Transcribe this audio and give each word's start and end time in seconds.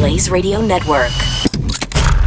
Blaze 0.00 0.30
Radio 0.30 0.62
Network. 0.62 1.10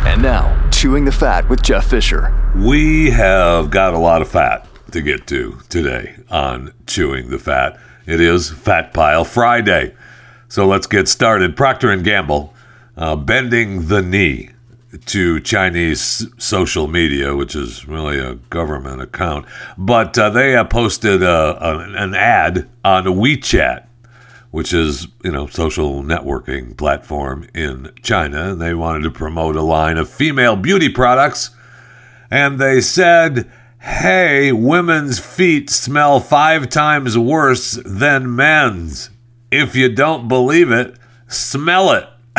And 0.06 0.22
now, 0.22 0.70
Chewing 0.70 1.06
the 1.06 1.12
Fat 1.12 1.50
with 1.50 1.64
Jeff 1.64 1.88
Fisher. 1.88 2.32
We 2.56 3.10
have 3.10 3.72
got 3.72 3.96
a 3.96 3.98
lot 3.98 4.22
of 4.22 4.30
fat 4.30 4.68
to 4.92 5.02
get 5.02 5.26
to 5.30 5.58
today 5.70 6.18
on 6.30 6.72
Chewing 6.86 7.32
the 7.32 7.40
Fat. 7.40 7.80
It 8.06 8.22
is 8.22 8.52
Fat 8.52 8.94
Pile 8.94 9.26
Friday. 9.26 9.96
So 10.50 10.68
let's 10.68 10.86
get 10.86 11.08
started. 11.08 11.58
Procter 11.58 11.96
& 11.96 12.04
Gamble 12.04 12.54
uh, 12.96 13.16
bending 13.16 13.88
the 13.88 14.04
knee 14.04 14.52
to 15.08 15.40
Chinese 15.40 16.28
social 16.38 16.88
media, 16.88 17.36
which 17.36 17.56
is 17.56 17.88
really 17.88 18.20
a 18.20 18.36
government 18.52 19.02
account. 19.02 19.48
But 19.80 20.16
uh, 20.20 20.30
they 20.30 20.56
uh, 20.56 20.66
posted 20.66 21.24
uh, 21.24 21.58
an 21.60 22.14
ad 22.14 22.70
on 22.86 23.06
WeChat, 23.06 23.88
which 24.54 24.72
is 24.72 25.08
you 25.24 25.32
know 25.32 25.48
social 25.48 26.04
networking 26.04 26.78
platform 26.78 27.48
in 27.56 27.92
China. 28.04 28.54
They 28.54 28.76
wanted 28.76 29.02
to 29.02 29.10
promote 29.10 29.56
a 29.56 29.64
line 29.64 29.98
of 29.98 30.08
female 30.08 30.56
beauty 30.56 30.90
products, 30.90 31.50
and 32.30 32.60
they 32.60 32.80
said. 32.80 33.52
Hey, 33.80 34.54
women's 34.54 35.20
feet 35.20 35.70
smell 35.70 36.22
five 36.22 36.70
times 36.70 37.18
worse 37.18 37.78
than 37.84 38.34
men's. 38.34 39.10
If 39.52 39.76
you 39.76 39.90
don't 39.90 40.30
believe 40.30 40.72
it, 40.72 40.96
smell 41.28 41.92
it. 41.92 42.08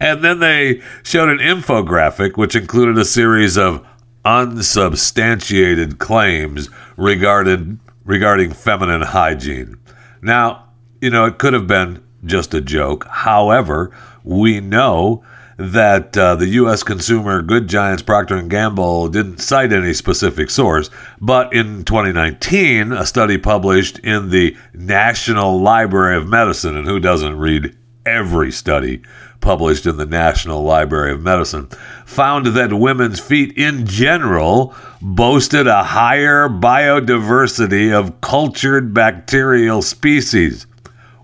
and 0.00 0.24
then 0.24 0.38
they 0.40 0.80
showed 1.02 1.28
an 1.28 1.40
infographic 1.40 2.38
which 2.38 2.56
included 2.56 2.96
a 2.96 3.04
series 3.04 3.58
of 3.58 3.86
unsubstantiated 4.24 5.98
claims 5.98 6.70
regarding 6.96 7.80
regarding 8.06 8.52
feminine 8.52 9.02
hygiene. 9.02 9.78
Now, 10.22 10.70
you 11.02 11.10
know, 11.10 11.26
it 11.26 11.38
could 11.38 11.52
have 11.52 11.66
been 11.66 12.02
just 12.24 12.54
a 12.54 12.60
joke. 12.60 13.06
However, 13.10 13.94
we 14.24 14.60
know 14.60 15.22
that 15.58 16.16
uh, 16.16 16.34
the 16.36 16.48
U.S. 16.48 16.82
consumer 16.82 17.42
good 17.42 17.68
giants 17.68 18.02
Procter 18.02 18.40
& 18.42 18.48
Gamble 18.48 19.08
didn't 19.08 19.38
cite 19.38 19.72
any 19.72 19.94
specific 19.94 20.50
source, 20.50 20.90
but 21.20 21.52
in 21.52 21.84
2019, 21.84 22.92
a 22.92 23.06
study 23.06 23.38
published 23.38 23.98
in 24.00 24.30
the 24.30 24.56
National 24.74 25.60
Library 25.60 26.16
of 26.16 26.28
Medicine, 26.28 26.76
and 26.76 26.86
who 26.86 27.00
doesn't 27.00 27.38
read 27.38 27.76
every 28.04 28.52
study 28.52 29.02
published 29.46 29.86
in 29.86 29.96
the 29.96 30.04
National 30.04 30.64
Library 30.64 31.12
of 31.12 31.22
Medicine, 31.22 31.68
found 32.04 32.46
that 32.46 32.72
women's 32.72 33.20
feet 33.20 33.56
in 33.56 33.86
general 33.86 34.74
boasted 35.00 35.68
a 35.68 35.84
higher 35.84 36.48
biodiversity 36.48 37.92
of 37.96 38.20
cultured 38.20 38.92
bacterial 38.92 39.82
species 39.82 40.66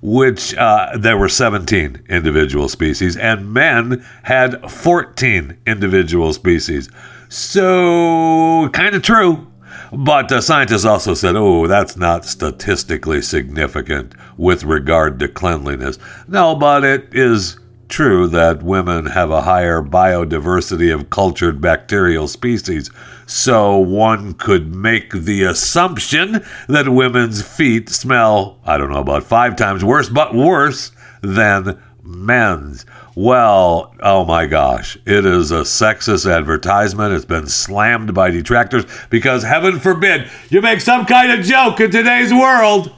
which 0.03 0.55
uh, 0.55 0.97
there 0.97 1.17
were 1.17 1.29
17 1.29 2.05
individual 2.09 2.69
species, 2.69 3.17
and 3.17 3.53
men 3.53 4.05
had 4.25 4.71
14 4.71 5.59
individual 5.67 6.33
species. 6.33 6.91
So, 7.29 8.69
kind 8.73 8.95
of 8.95 9.03
true. 9.03 9.47
But 9.93 10.33
uh, 10.33 10.41
scientists 10.41 10.85
also 10.85 11.15
said, 11.15 11.37
oh, 11.37 11.67
that's 11.67 11.97
not 11.97 12.25
statistically 12.25 13.21
significant 13.23 14.15
with 14.37 14.65
regard 14.65 15.19
to 15.21 15.29
cleanliness. 15.29 15.99
No, 16.27 16.57
but 16.57 16.83
it 16.83 17.09
is 17.13 17.59
true 17.93 18.27
that 18.27 18.63
women 18.63 19.05
have 19.05 19.31
a 19.31 19.43
higher 19.43 19.83
biodiversity 19.83 20.93
of 20.93 21.11
cultured 21.11 21.61
bacterial 21.61 22.27
species, 22.27 22.91
so 23.27 23.77
one 23.77 24.33
could 24.33 24.75
make 24.75 25.13
the 25.13 25.45
assumption 25.45 26.43
that 26.69 26.89
women's 26.89 27.43
feet 27.43 27.91
smell, 27.91 28.59
I 28.65 28.79
don't 28.79 28.91
know, 28.91 29.01
about 29.01 29.25
five 29.25 29.57
times 29.57 29.85
worse, 29.85 30.09
but 30.09 30.35
worse 30.35 30.91
than 31.21 31.81
men's. 32.03 32.87
Well, 33.15 33.95
oh 34.01 34.25
my 34.25 34.47
gosh, 34.47 34.97
it 35.05 35.27
is 35.27 35.51
a 35.51 35.61
sexist 35.61 36.31
advertisement. 36.31 37.13
It's 37.13 37.27
been 37.27 37.47
slammed 37.47 38.15
by 38.15 38.31
detractors 38.31 38.87
because, 39.11 39.43
heaven 39.43 39.79
forbid, 39.79 40.31
you 40.49 40.63
make 40.63 40.81
some 40.81 41.05
kind 41.05 41.31
of 41.31 41.45
joke 41.45 41.79
in 41.79 41.91
today's 41.91 42.33
world. 42.33 42.91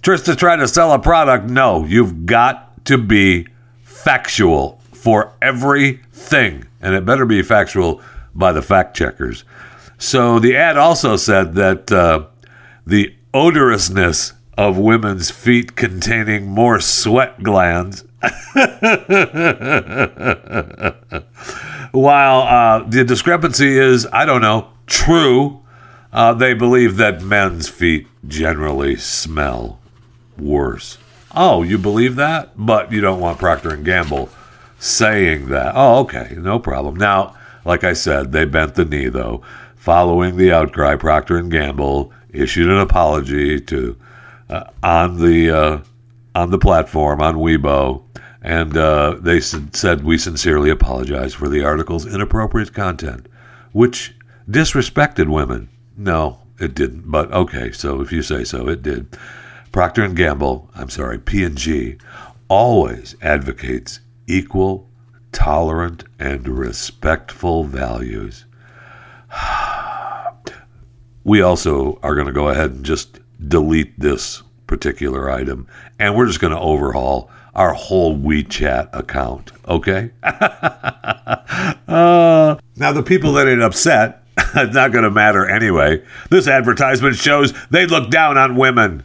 Just 0.00 0.24
to 0.24 0.34
try 0.34 0.56
to 0.56 0.66
sell 0.66 0.92
a 0.92 0.98
product, 0.98 1.50
no, 1.50 1.84
you've 1.84 2.24
got 2.24 2.86
to 2.86 2.96
be 2.96 3.48
factual 4.04 4.80
for 4.92 5.32
everything, 5.40 6.64
and 6.80 6.94
it 6.94 7.04
better 7.06 7.24
be 7.24 7.42
factual 7.42 8.02
by 8.34 8.52
the 8.52 8.62
fact 8.62 8.94
checkers. 8.96 9.44
So 9.98 10.38
the 10.38 10.56
ad 10.56 10.76
also 10.76 11.16
said 11.16 11.54
that 11.54 11.90
uh, 11.90 12.26
the 12.86 13.14
odorousness 13.32 14.34
of 14.56 14.76
women's 14.78 15.30
feet 15.30 15.74
containing 15.74 16.46
more 16.46 16.80
sweat 16.80 17.42
glands. 17.42 18.04
While 21.92 22.40
uh, 22.42 22.84
the 22.88 23.04
discrepancy 23.06 23.78
is, 23.78 24.06
I 24.12 24.24
don't 24.26 24.40
know, 24.40 24.68
true, 24.86 25.60
uh, 26.12 26.34
they 26.34 26.54
believe 26.54 26.96
that 26.98 27.22
men's 27.22 27.68
feet 27.68 28.06
generally 28.26 28.96
smell 28.96 29.80
worse. 30.38 30.98
Oh, 31.36 31.62
you 31.62 31.78
believe 31.78 32.16
that, 32.16 32.52
but 32.56 32.92
you 32.92 33.00
don't 33.00 33.20
want 33.20 33.38
Procter 33.38 33.70
and 33.70 33.84
Gamble 33.84 34.28
saying 34.78 35.48
that. 35.48 35.72
Oh, 35.74 36.00
okay, 36.00 36.34
no 36.36 36.58
problem. 36.58 36.96
Now, 36.96 37.34
like 37.64 37.82
I 37.82 37.92
said, 37.92 38.32
they 38.32 38.44
bent 38.44 38.74
the 38.74 38.84
knee 38.84 39.08
though. 39.08 39.42
Following 39.76 40.36
the 40.36 40.52
outcry, 40.52 40.96
Procter 40.96 41.36
and 41.36 41.50
Gamble 41.50 42.12
issued 42.30 42.68
an 42.68 42.78
apology 42.78 43.60
to 43.60 43.96
uh, 44.48 44.64
on 44.82 45.20
the 45.20 45.50
uh, 45.50 45.78
on 46.34 46.50
the 46.50 46.58
platform 46.58 47.20
on 47.20 47.36
Weibo, 47.36 48.02
and 48.42 48.76
uh, 48.76 49.16
they 49.20 49.40
said 49.40 50.04
we 50.04 50.18
sincerely 50.18 50.70
apologize 50.70 51.34
for 51.34 51.48
the 51.48 51.64
article's 51.64 52.06
inappropriate 52.06 52.72
content, 52.72 53.26
which 53.72 54.14
disrespected 54.48 55.28
women. 55.28 55.68
No, 55.96 56.40
it 56.60 56.74
didn't. 56.74 57.10
But 57.10 57.32
okay, 57.32 57.72
so 57.72 58.00
if 58.00 58.12
you 58.12 58.22
say 58.22 58.44
so, 58.44 58.68
it 58.68 58.82
did. 58.82 59.16
Procter 59.74 60.04
and 60.04 60.14
Gamble, 60.14 60.70
I'm 60.76 60.88
sorry, 60.88 61.18
P&G, 61.18 61.96
always 62.46 63.16
advocates 63.20 63.98
equal, 64.28 64.88
tolerant, 65.32 66.04
and 66.20 66.46
respectful 66.46 67.64
values. 67.64 68.44
we 71.24 71.42
also 71.42 71.98
are 72.04 72.14
going 72.14 72.28
to 72.28 72.32
go 72.32 72.50
ahead 72.50 72.70
and 72.70 72.84
just 72.84 73.18
delete 73.48 73.98
this 73.98 74.44
particular 74.68 75.28
item, 75.28 75.66
and 75.98 76.14
we're 76.14 76.28
just 76.28 76.38
going 76.38 76.52
to 76.52 76.60
overhaul 76.60 77.28
our 77.56 77.72
whole 77.72 78.16
WeChat 78.16 78.96
account, 78.96 79.50
okay? 79.66 80.12
uh, 80.22 80.36
now, 82.76 82.92
the 82.92 83.02
people 83.04 83.32
that 83.32 83.48
ain't 83.48 83.60
upset, 83.60 84.22
it's 84.38 84.72
not 84.72 84.92
going 84.92 85.02
to 85.02 85.10
matter 85.10 85.44
anyway. 85.44 86.00
This 86.30 86.46
advertisement 86.46 87.16
shows 87.16 87.52
they 87.70 87.86
look 87.86 88.08
down 88.08 88.38
on 88.38 88.54
women. 88.54 89.02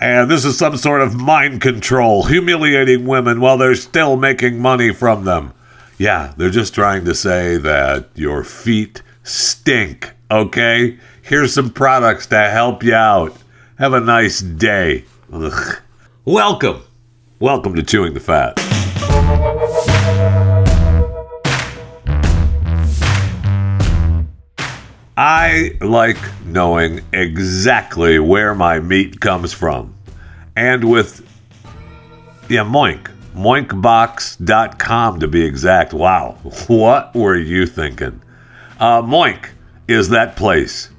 And 0.00 0.28
this 0.30 0.44
is 0.44 0.58
some 0.58 0.76
sort 0.76 1.02
of 1.02 1.14
mind 1.14 1.60
control, 1.60 2.24
humiliating 2.24 3.06
women 3.06 3.40
while 3.40 3.56
they're 3.56 3.76
still 3.76 4.16
making 4.16 4.58
money 4.58 4.92
from 4.92 5.24
them. 5.24 5.52
Yeah, 5.98 6.34
they're 6.36 6.50
just 6.50 6.74
trying 6.74 7.04
to 7.04 7.14
say 7.14 7.56
that 7.58 8.08
your 8.14 8.42
feet 8.42 9.02
stink, 9.22 10.12
okay? 10.30 10.98
Here's 11.22 11.54
some 11.54 11.70
products 11.70 12.26
to 12.26 12.50
help 12.50 12.82
you 12.82 12.94
out. 12.94 13.36
Have 13.78 13.92
a 13.92 14.00
nice 14.00 14.40
day. 14.40 15.04
Ugh. 15.32 15.78
Welcome. 16.24 16.82
Welcome 17.38 17.76
to 17.76 17.82
Chewing 17.82 18.14
the 18.14 18.20
Fat. 18.20 18.73
I 25.16 25.76
like 25.80 26.18
knowing 26.44 27.02
exactly 27.12 28.18
where 28.18 28.52
my 28.54 28.80
meat 28.80 29.20
comes 29.20 29.52
from. 29.52 29.94
And 30.56 30.90
with, 30.90 31.24
yeah, 32.48 32.64
Moink, 32.64 33.10
moinkbox.com 33.34 35.20
to 35.20 35.28
be 35.28 35.44
exact. 35.44 35.92
Wow, 35.92 36.32
what 36.66 37.14
were 37.14 37.36
you 37.36 37.64
thinking? 37.66 38.20
Uh, 38.80 39.02
Moink 39.02 39.50
is 39.86 40.08
that 40.08 40.34
place 40.34 40.90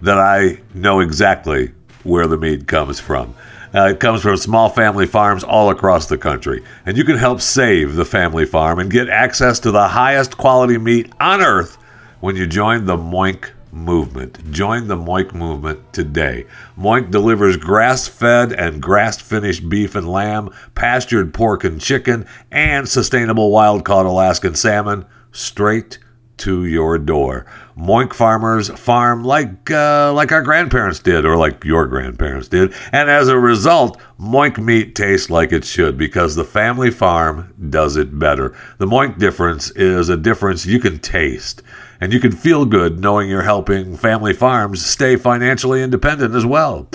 that 0.00 0.18
I 0.18 0.60
know 0.74 0.98
exactly 0.98 1.70
where 2.02 2.26
the 2.26 2.36
meat 2.36 2.66
comes 2.66 2.98
from. 2.98 3.34
Uh, 3.72 3.90
it 3.92 4.00
comes 4.00 4.22
from 4.22 4.36
small 4.36 4.68
family 4.68 5.06
farms 5.06 5.44
all 5.44 5.70
across 5.70 6.06
the 6.06 6.18
country. 6.18 6.64
And 6.84 6.96
you 6.96 7.04
can 7.04 7.16
help 7.16 7.40
save 7.40 7.94
the 7.94 8.04
family 8.04 8.44
farm 8.44 8.80
and 8.80 8.90
get 8.90 9.08
access 9.08 9.60
to 9.60 9.70
the 9.70 9.88
highest 9.88 10.36
quality 10.36 10.78
meat 10.78 11.12
on 11.20 11.40
earth 11.40 11.78
when 12.22 12.36
you 12.36 12.46
join 12.46 12.84
the 12.84 12.96
Moink 12.96 13.50
movement. 13.72 14.52
Join 14.52 14.86
the 14.86 14.96
Moink 14.96 15.34
movement 15.34 15.92
today. 15.92 16.46
Moink 16.78 17.10
delivers 17.10 17.56
grass 17.56 18.06
fed 18.06 18.52
and 18.52 18.80
grass 18.80 19.20
finished 19.20 19.68
beef 19.68 19.96
and 19.96 20.08
lamb, 20.08 20.48
pastured 20.76 21.34
pork 21.34 21.64
and 21.64 21.80
chicken, 21.80 22.24
and 22.52 22.88
sustainable 22.88 23.50
wild 23.50 23.84
caught 23.84 24.06
Alaskan 24.06 24.54
salmon 24.54 25.04
straight 25.32 25.98
to 26.38 26.64
your 26.64 26.98
door. 26.98 27.46
Moink 27.76 28.12
farmers 28.12 28.68
farm 28.70 29.24
like 29.24 29.70
uh, 29.70 30.12
like 30.12 30.32
our 30.32 30.42
grandparents 30.42 30.98
did, 30.98 31.24
or 31.24 31.36
like 31.36 31.64
your 31.64 31.86
grandparents 31.86 32.48
did, 32.48 32.74
and 32.92 33.08
as 33.08 33.28
a 33.28 33.38
result, 33.38 34.00
Moink 34.20 34.58
meat 34.58 34.94
tastes 34.94 35.30
like 35.30 35.52
it 35.52 35.64
should 35.64 35.96
because 35.96 36.34
the 36.34 36.44
family 36.44 36.90
farm 36.90 37.54
does 37.70 37.96
it 37.96 38.18
better. 38.18 38.56
The 38.78 38.86
Moink 38.86 39.18
difference 39.18 39.70
is 39.70 40.08
a 40.08 40.16
difference 40.16 40.66
you 40.66 40.80
can 40.80 40.98
taste, 40.98 41.62
and 42.00 42.12
you 42.12 42.20
can 42.20 42.32
feel 42.32 42.66
good 42.66 43.00
knowing 43.00 43.30
you're 43.30 43.42
helping 43.42 43.96
family 43.96 44.32
farms 44.32 44.84
stay 44.84 45.16
financially 45.16 45.82
independent 45.82 46.34
as 46.34 46.44
well. 46.44 46.88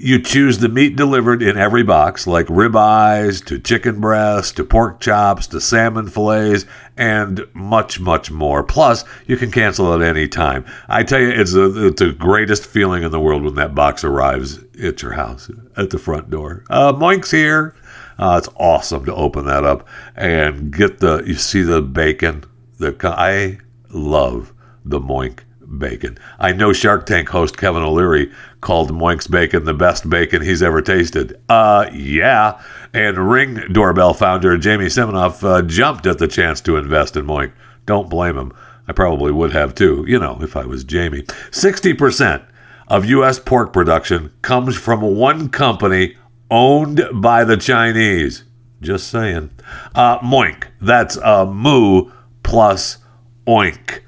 You 0.00 0.20
choose 0.20 0.58
the 0.58 0.68
meat 0.68 0.94
delivered 0.94 1.42
in 1.42 1.56
every 1.56 1.82
box, 1.82 2.24
like 2.24 2.46
ribeyes 2.46 3.44
to 3.46 3.58
chicken 3.58 4.00
breasts 4.00 4.52
to 4.52 4.62
pork 4.62 5.00
chops 5.00 5.48
to 5.48 5.60
salmon 5.60 6.06
fillets 6.06 6.66
and 6.96 7.44
much, 7.52 7.98
much 7.98 8.30
more. 8.30 8.62
Plus, 8.62 9.04
you 9.26 9.36
can 9.36 9.50
cancel 9.50 9.92
at 9.92 10.00
any 10.00 10.28
time. 10.28 10.64
I 10.88 11.02
tell 11.02 11.18
you, 11.18 11.30
it's, 11.30 11.52
a, 11.52 11.88
it's 11.88 12.00
the 12.00 12.12
greatest 12.12 12.64
feeling 12.64 13.02
in 13.02 13.10
the 13.10 13.18
world 13.18 13.42
when 13.42 13.56
that 13.56 13.74
box 13.74 14.04
arrives 14.04 14.60
at 14.80 15.02
your 15.02 15.14
house 15.14 15.50
at 15.76 15.90
the 15.90 15.98
front 15.98 16.30
door. 16.30 16.62
Uh, 16.70 16.92
Moink's 16.92 17.32
here. 17.32 17.74
Uh, 18.20 18.36
it's 18.38 18.48
awesome 18.54 19.04
to 19.04 19.14
open 19.16 19.46
that 19.46 19.64
up 19.64 19.84
and 20.14 20.72
get 20.72 20.98
the. 20.98 21.24
You 21.26 21.34
see 21.34 21.62
the 21.62 21.82
bacon. 21.82 22.44
The 22.78 22.96
I 23.02 23.58
love 23.90 24.52
the 24.84 25.00
Moink 25.00 25.40
bacon. 25.68 26.18
I 26.38 26.52
know 26.52 26.72
Shark 26.72 27.06
Tank 27.06 27.28
host 27.28 27.56
Kevin 27.56 27.82
O'Leary 27.82 28.32
called 28.60 28.90
Moink's 28.90 29.26
bacon 29.26 29.64
the 29.64 29.74
best 29.74 30.08
bacon 30.08 30.42
he's 30.42 30.62
ever 30.62 30.80
tasted. 30.80 31.38
Uh, 31.48 31.90
yeah. 31.92 32.60
And 32.94 33.30
Ring 33.30 33.72
doorbell 33.72 34.14
founder 34.14 34.56
Jamie 34.56 34.86
Siminoff 34.86 35.44
uh, 35.44 35.62
jumped 35.62 36.06
at 36.06 36.18
the 36.18 36.28
chance 36.28 36.60
to 36.62 36.76
invest 36.76 37.16
in 37.16 37.26
Moink. 37.26 37.52
Don't 37.86 38.08
blame 38.10 38.38
him. 38.38 38.52
I 38.86 38.92
probably 38.92 39.32
would 39.32 39.52
have 39.52 39.74
too, 39.74 40.04
you 40.08 40.18
know, 40.18 40.38
if 40.40 40.56
I 40.56 40.64
was 40.64 40.84
Jamie. 40.84 41.22
60% 41.22 42.46
of 42.88 43.04
U.S. 43.04 43.38
pork 43.38 43.72
production 43.72 44.32
comes 44.40 44.76
from 44.76 45.02
one 45.02 45.50
company 45.50 46.16
owned 46.50 47.02
by 47.12 47.44
the 47.44 47.58
Chinese. 47.58 48.44
Just 48.80 49.08
saying. 49.08 49.50
Uh, 49.94 50.18
Moink. 50.20 50.68
That's 50.80 51.18
uh, 51.18 51.44
moo 51.44 52.10
plus 52.42 52.98
oink. 53.46 54.00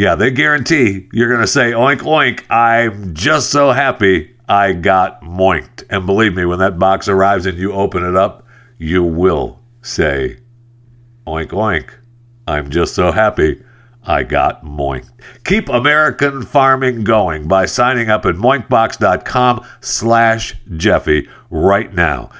Yeah, 0.00 0.14
they 0.14 0.30
guarantee 0.30 1.10
you're 1.12 1.28
going 1.28 1.42
to 1.42 1.46
say 1.46 1.72
oink 1.72 1.98
oink. 1.98 2.50
I'm 2.50 3.12
just 3.12 3.50
so 3.50 3.70
happy 3.70 4.34
I 4.48 4.72
got 4.72 5.20
moinked. 5.20 5.84
And 5.90 6.06
believe 6.06 6.34
me, 6.34 6.46
when 6.46 6.58
that 6.60 6.78
box 6.78 7.06
arrives 7.06 7.44
and 7.44 7.58
you 7.58 7.74
open 7.74 8.02
it 8.06 8.16
up, 8.16 8.46
you 8.78 9.04
will 9.04 9.60
say 9.82 10.38
oink 11.26 11.48
oink. 11.48 11.90
I'm 12.46 12.70
just 12.70 12.94
so 12.94 13.12
happy 13.12 13.62
I 14.02 14.22
got 14.22 14.64
moinked. 14.64 15.10
Keep 15.44 15.68
American 15.68 16.44
farming 16.44 17.04
going 17.04 17.46
by 17.46 17.66
signing 17.66 18.08
up 18.08 18.24
at 18.24 18.36
moinkbox.com 18.36 19.66
slash 19.82 20.54
Jeffy 20.78 21.28
right 21.50 21.92
now. 21.92 22.30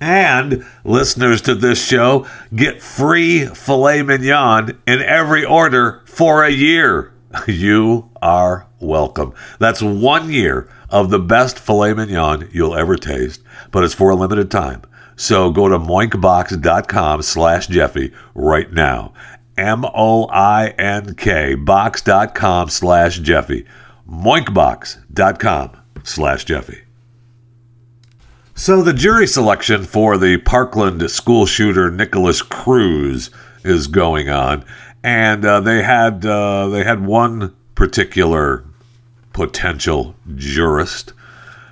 And 0.00 0.64
listeners 0.84 1.42
to 1.42 1.54
this 1.54 1.84
show 1.84 2.26
get 2.54 2.82
free 2.82 3.46
filet 3.46 4.02
mignon 4.02 4.78
in 4.86 5.00
every 5.02 5.44
order 5.44 6.02
for 6.06 6.44
a 6.44 6.50
year. 6.50 7.12
You 7.46 8.10
are 8.22 8.66
welcome. 8.80 9.34
That's 9.58 9.82
one 9.82 10.30
year 10.30 10.68
of 10.88 11.10
the 11.10 11.18
best 11.18 11.58
filet 11.58 11.92
mignon 11.94 12.48
you'll 12.52 12.74
ever 12.74 12.96
taste, 12.96 13.42
but 13.70 13.84
it's 13.84 13.92
for 13.94 14.10
a 14.10 14.14
limited 14.16 14.50
time. 14.50 14.82
So 15.16 15.50
go 15.50 15.68
to 15.68 15.78
moinkbox.com 15.78 17.22
slash 17.22 17.66
Jeffy 17.66 18.12
right 18.34 18.72
now. 18.72 19.12
M-O-I-N-K 19.58 21.54
box.com 21.56 22.68
slash 22.68 23.18
Jeffy. 23.18 23.66
Moinkbox.com 24.08 25.76
slash 26.04 26.44
Jeffy. 26.44 26.87
So 28.58 28.82
the 28.82 28.92
jury 28.92 29.28
selection 29.28 29.84
for 29.84 30.18
the 30.18 30.36
Parkland 30.38 31.08
school 31.12 31.46
shooter 31.46 31.92
Nikolas 31.92 32.42
Cruz 32.42 33.30
is 33.62 33.86
going 33.86 34.30
on, 34.30 34.64
and 35.00 35.44
uh, 35.44 35.60
they 35.60 35.84
had 35.84 36.26
uh, 36.26 36.66
they 36.66 36.82
had 36.82 37.06
one 37.06 37.54
particular 37.76 38.64
potential 39.32 40.16
jurist. 40.34 41.12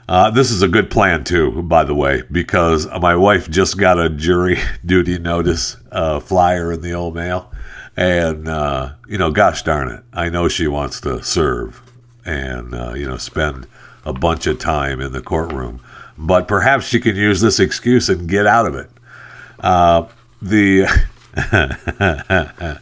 Uh, 0.09 0.31
this 0.31 0.53
is 0.53 0.62
a 0.62 0.69
good 0.69 0.88
plan 0.88 1.25
too, 1.25 1.61
by 1.62 1.83
the 1.83 1.94
way, 1.94 2.23
because 2.31 2.87
my 3.00 3.17
wife 3.17 3.50
just 3.50 3.79
got 3.79 3.99
a 3.99 4.09
jury 4.09 4.56
duty 4.87 5.19
notice 5.19 5.77
uh, 5.91 6.21
flyer 6.21 6.71
in 6.71 6.83
the 6.83 6.93
old 6.93 7.17
mail, 7.17 7.53
and 7.97 8.47
uh, 8.47 8.93
you 9.09 9.19
know, 9.19 9.33
gosh 9.33 9.65
darn 9.65 9.88
it, 9.88 10.05
I 10.12 10.29
know 10.29 10.47
she 10.47 10.69
wants 10.69 11.00
to 11.00 11.21
serve 11.25 11.83
and 12.25 12.73
uh, 12.77 12.94
you 12.94 13.09
know 13.09 13.17
spend 13.17 13.67
a 14.05 14.12
bunch 14.12 14.47
of 14.47 14.61
time 14.61 15.00
in 15.00 15.11
the 15.11 15.21
courtroom 15.21 15.81
but 16.18 16.48
perhaps 16.48 16.86
she 16.86 17.00
can 17.00 17.16
use 17.16 17.40
this 17.40 17.60
excuse 17.60 18.08
and 18.08 18.28
get 18.28 18.46
out 18.46 18.66
of 18.66 18.74
it. 18.74 18.90
Uh, 19.60 20.06
the 20.42 20.86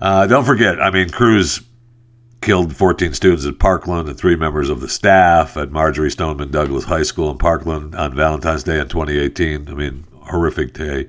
uh, 0.00 0.26
don't 0.26 0.44
forget, 0.44 0.80
I 0.80 0.90
mean, 0.90 1.10
Cruz 1.10 1.62
killed 2.40 2.74
14 2.74 3.14
students 3.14 3.46
at 3.46 3.58
Parkland 3.58 4.08
and 4.08 4.16
three 4.16 4.36
members 4.36 4.70
of 4.70 4.80
the 4.80 4.88
staff 4.88 5.56
at 5.56 5.70
Marjory 5.70 6.10
Stoneman 6.10 6.50
Douglas 6.50 6.84
High 6.84 7.02
School 7.02 7.30
in 7.30 7.38
Parkland 7.38 7.94
on 7.94 8.14
Valentine's 8.14 8.62
Day 8.62 8.78
in 8.78 8.88
2018. 8.88 9.68
I 9.68 9.74
mean, 9.74 10.04
horrific 10.22 10.74
day. 10.74 11.08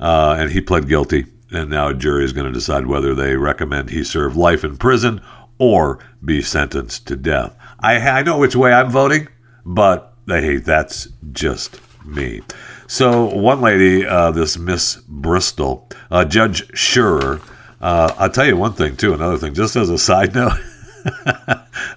Uh, 0.00 0.36
and 0.38 0.50
he 0.50 0.60
pled 0.60 0.88
guilty, 0.88 1.26
and 1.50 1.70
now 1.70 1.88
a 1.88 1.94
jury 1.94 2.24
is 2.24 2.32
going 2.32 2.46
to 2.46 2.52
decide 2.52 2.86
whether 2.86 3.14
they 3.14 3.36
recommend 3.36 3.90
he 3.90 4.02
serve 4.02 4.36
life 4.36 4.64
in 4.64 4.76
prison 4.76 5.20
or 5.58 5.98
be 6.24 6.42
sentenced 6.42 7.06
to 7.06 7.16
death. 7.16 7.56
I, 7.80 7.96
I 7.96 8.22
know 8.22 8.38
which 8.38 8.56
way 8.56 8.72
I'm 8.72 8.90
voting, 8.90 9.28
but 9.64 10.13
hey, 10.26 10.56
that's 10.56 11.08
just 11.32 11.80
me. 12.04 12.42
So 12.86 13.34
one 13.34 13.60
lady, 13.60 14.06
uh, 14.06 14.30
this 14.30 14.58
Miss 14.58 14.96
Bristol, 15.08 15.88
uh, 16.10 16.24
Judge 16.24 16.76
Scherer, 16.76 17.40
uh, 17.80 18.14
I'll 18.18 18.30
tell 18.30 18.46
you 18.46 18.56
one 18.56 18.72
thing 18.72 18.96
too. 18.96 19.14
Another 19.14 19.38
thing, 19.38 19.54
just 19.54 19.76
as 19.76 19.90
a 19.90 19.98
side 19.98 20.34
note, 20.34 20.52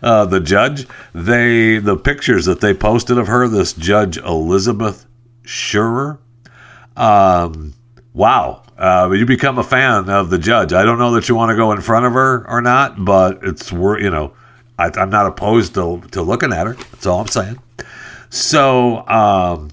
uh, 0.02 0.26
the 0.26 0.40
judge, 0.40 0.88
they 1.14 1.78
the 1.78 1.98
pictures 1.98 2.46
that 2.46 2.62
they 2.62 2.74
posted 2.74 3.18
of 3.18 3.28
her, 3.28 3.48
this 3.48 3.74
Judge 3.74 4.18
Elizabeth 4.18 5.06
Scherer. 5.44 6.20
Um, 6.96 7.74
wow, 8.14 8.64
uh, 8.78 9.10
you 9.12 9.26
become 9.26 9.60
a 9.60 9.64
fan 9.64 10.10
of 10.10 10.30
the 10.30 10.38
judge. 10.38 10.74
I 10.74 10.84
don't 10.84 11.00
know 11.00 11.12
that 11.12 11.30
you 11.30 11.36
want 11.36 11.52
to 11.52 11.56
go 11.56 11.72
in 11.72 11.82
front 11.82 12.06
of 12.06 12.14
her 12.14 12.46
or 12.50 12.62
not, 12.62 13.04
but 13.04 13.40
it's 13.44 13.72
worth 13.72 14.02
you 14.02 14.10
know, 14.10 14.34
I, 14.78 14.92
I'm 14.96 15.10
not 15.10 15.26
opposed 15.26 15.74
to 15.76 16.02
to 16.12 16.22
looking 16.22 16.54
at 16.54 16.68
her. 16.68 16.74
That's 16.74 17.06
all 17.06 17.22
I'm 17.22 17.28
saying. 17.28 17.60
So, 18.30 19.08
um, 19.08 19.70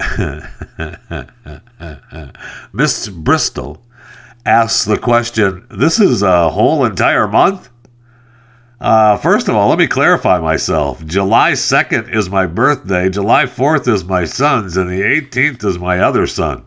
Miss 2.72 3.08
Bristol 3.08 3.82
asks 4.46 4.84
the 4.84 4.98
question 4.98 5.66
This 5.70 6.00
is 6.00 6.22
a 6.22 6.50
whole 6.50 6.84
entire 6.84 7.28
month? 7.28 7.68
Uh, 8.80 9.16
first 9.18 9.48
of 9.48 9.54
all, 9.54 9.68
let 9.68 9.78
me 9.78 9.86
clarify 9.86 10.40
myself. 10.40 11.04
July 11.04 11.52
2nd 11.52 12.14
is 12.14 12.30
my 12.30 12.46
birthday, 12.46 13.10
July 13.10 13.44
4th 13.44 13.86
is 13.86 14.04
my 14.04 14.24
son's, 14.24 14.78
and 14.78 14.88
the 14.88 15.02
18th 15.02 15.62
is 15.64 15.78
my 15.78 15.98
other 15.98 16.26
son. 16.26 16.64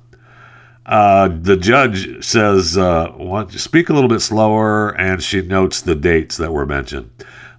Uh, 0.85 1.29
the 1.41 1.57
judge 1.57 2.23
says, 2.23 2.77
uh, 2.77 3.11
want, 3.15 3.51
speak 3.53 3.89
a 3.89 3.93
little 3.93 4.09
bit 4.09 4.19
slower, 4.19 4.89
and 4.89 5.23
she 5.23 5.41
notes 5.41 5.81
the 5.81 5.95
dates 5.95 6.37
that 6.37 6.51
were 6.51 6.67
mentioned. 6.67 7.09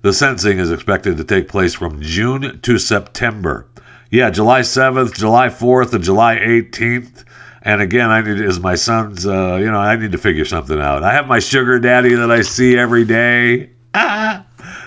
The 0.05 0.13
sentencing 0.13 0.59
is 0.59 0.71
expected 0.71 1.17
to 1.17 1.25
take 1.25 1.49
place 1.49 1.73
from 1.73 2.03
June 2.03 2.61
to 2.61 2.79
September. 2.79 3.67
Yeah, 4.11 4.29
July 4.29 4.61
7th, 4.61 5.15
July 5.15 5.49
4th, 5.49 5.95
and 5.95 6.05
July 6.05 6.37
18th. 6.37 7.25
And 7.63 7.81
again, 7.81 8.11
I 8.11 8.21
need 8.21 8.39
is 8.39 8.61
my 8.61 8.75
son's. 8.75 9.27
Uh, 9.27 9.57
you 9.57 9.71
know, 9.71 9.79
I 9.79 9.97
need 9.97 10.13
to 10.13 10.19
figure 10.19 10.45
something 10.45 10.79
out. 10.79 11.03
I 11.03 11.15
have 11.15 11.27
my 11.27 11.39
sugar 11.39 11.79
daddy 11.79 12.15
that 12.17 12.31
I 12.31 12.43
see 12.43 12.77
every 12.77 13.07
day. 13.07 13.71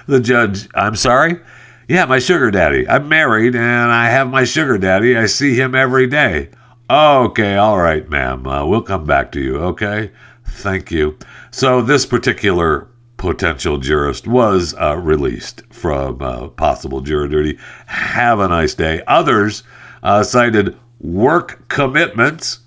The 0.07 0.19
judge. 0.19 0.69
I'm 0.73 0.95
sorry. 0.95 1.39
Yeah, 1.87 2.05
my 2.05 2.19
sugar 2.19 2.49
daddy. 2.49 2.87
I'm 2.87 3.09
married 3.09 3.55
and 3.55 3.91
I 3.91 4.09
have 4.09 4.29
my 4.29 4.43
sugar 4.43 4.77
daddy. 4.77 5.17
I 5.17 5.25
see 5.25 5.55
him 5.55 5.75
every 5.75 6.07
day. 6.07 6.49
Okay, 6.89 7.57
all 7.57 7.77
right, 7.77 8.07
ma'am. 8.07 8.47
Uh, 8.47 8.65
we'll 8.65 8.81
come 8.81 9.05
back 9.05 9.31
to 9.33 9.41
you. 9.41 9.57
Okay, 9.57 10.11
thank 10.45 10.91
you. 10.91 11.17
So 11.51 11.81
this 11.81 12.05
particular 12.05 12.87
potential 13.17 13.77
jurist 13.77 14.27
was 14.27 14.73
uh, 14.79 14.97
released 14.97 15.63
from 15.71 16.21
uh, 16.21 16.47
possible 16.49 17.01
jury 17.01 17.29
duty. 17.29 17.59
Have 17.87 18.39
a 18.39 18.47
nice 18.47 18.73
day. 18.73 19.01
Others 19.07 19.63
uh, 20.03 20.23
cited 20.23 20.77
work 20.99 21.67
commitments, 21.67 22.59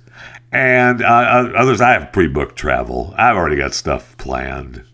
and 0.53 1.03
uh, 1.03 1.07
uh, 1.07 1.53
others, 1.57 1.81
I 1.81 1.93
have 1.93 2.13
pre 2.13 2.27
booked 2.27 2.57
travel. 2.57 3.15
I've 3.17 3.37
already 3.37 3.57
got 3.57 3.75
stuff 3.75 4.17
planned. 4.19 4.85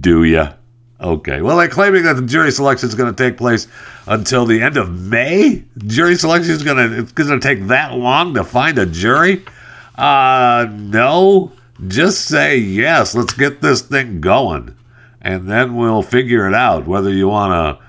Do 0.00 0.24
ya? 0.24 0.54
Okay. 1.00 1.40
Well, 1.40 1.56
they're 1.56 1.68
claiming 1.68 2.02
that 2.02 2.16
the 2.16 2.26
jury 2.26 2.50
selection 2.50 2.88
is 2.88 2.94
going 2.94 3.14
to 3.14 3.24
take 3.24 3.38
place 3.38 3.66
until 4.06 4.44
the 4.44 4.60
end 4.60 4.76
of 4.76 4.90
May. 4.90 5.64
Jury 5.78 6.16
selection 6.16 6.52
is 6.52 6.62
going 6.62 6.76
to 6.76 6.98
it's 6.98 7.12
going 7.12 7.40
to 7.40 7.40
take 7.40 7.68
that 7.68 7.94
long 7.94 8.34
to 8.34 8.44
find 8.44 8.78
a 8.78 8.84
jury. 8.84 9.44
Uh, 9.94 10.66
no. 10.70 11.52
Just 11.88 12.26
say 12.26 12.58
yes. 12.58 13.14
Let's 13.14 13.32
get 13.32 13.62
this 13.62 13.80
thing 13.80 14.20
going, 14.20 14.76
and 15.20 15.48
then 15.48 15.76
we'll 15.76 16.02
figure 16.02 16.46
it 16.46 16.54
out. 16.54 16.86
Whether 16.86 17.10
you 17.10 17.28
want 17.28 17.52
to, 17.78 17.84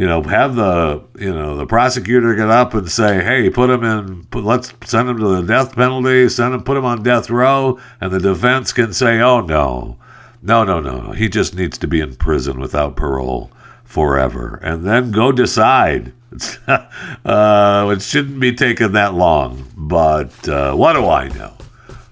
you 0.00 0.06
know, 0.06 0.22
have 0.22 0.56
the 0.56 1.02
you 1.18 1.32
know 1.32 1.56
the 1.56 1.66
prosecutor 1.66 2.34
get 2.34 2.48
up 2.48 2.74
and 2.74 2.90
say, 2.90 3.22
"Hey, 3.22 3.50
put 3.50 3.70
him 3.70 3.84
in. 3.84 4.24
Put, 4.26 4.44
let's 4.44 4.72
send 4.84 5.08
him 5.08 5.18
to 5.18 5.40
the 5.40 5.42
death 5.42 5.74
penalty. 5.74 6.28
Send 6.28 6.54
him, 6.54 6.62
put 6.62 6.76
him 6.76 6.84
on 6.84 7.02
death 7.02 7.30
row," 7.30 7.78
and 8.00 8.10
the 8.12 8.20
defense 8.20 8.72
can 8.72 8.92
say, 8.92 9.20
"Oh 9.20 9.40
no." 9.40 9.98
No, 10.42 10.64
no, 10.64 10.80
no. 10.80 11.12
He 11.12 11.28
just 11.28 11.54
needs 11.54 11.78
to 11.78 11.86
be 11.86 12.00
in 12.00 12.16
prison 12.16 12.58
without 12.58 12.96
parole 12.96 13.52
forever. 13.84 14.58
And 14.62 14.84
then 14.84 15.12
go 15.12 15.30
decide. 15.30 16.12
uh, 16.66 17.94
it 17.94 18.02
shouldn't 18.02 18.40
be 18.40 18.52
taking 18.52 18.92
that 18.92 19.14
long. 19.14 19.70
But 19.76 20.48
uh, 20.48 20.74
what 20.74 20.94
do 20.94 21.06
I 21.06 21.28
know? 21.28 21.54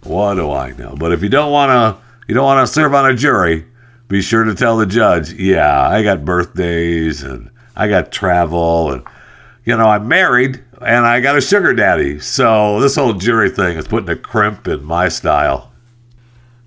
What 0.05 0.35
do 0.35 0.53
I 0.53 0.71
know? 0.73 0.95
But 0.97 1.13
if 1.13 1.23
you 1.23 1.29
don't 1.29 1.51
want 1.51 1.71
to, 1.71 2.03
you 2.29 2.35
don't 2.35 2.45
want 2.45 2.67
to 2.67 2.73
serve 2.73 2.95
on 2.95 3.11
a 3.11 3.17
jury. 3.17 3.67
Be 4.11 4.23
sure 4.23 4.43
to 4.43 4.57
tell 4.57 4.77
the 4.77 4.87
judge. 4.87 5.33
Yeah, 5.35 5.89
I 5.89 6.03
got 6.03 6.25
birthdays 6.25 7.23
and 7.23 7.49
I 7.77 7.87
got 7.87 8.11
travel 8.11 8.91
and 8.91 9.05
you 9.65 9.77
know 9.77 9.87
I'm 9.87 10.09
married 10.09 10.65
and 10.81 11.07
I 11.07 11.21
got 11.21 11.39
a 11.39 11.41
sugar 11.41 11.73
daddy. 11.73 12.19
So 12.19 12.81
this 12.81 12.97
whole 12.97 13.13
jury 13.13 13.51
thing 13.51 13.79
is 13.79 13.87
putting 13.87 14.09
a 14.09 14.17
crimp 14.17 14.67
in 14.67 14.83
my 14.83 15.09
style. 15.09 15.71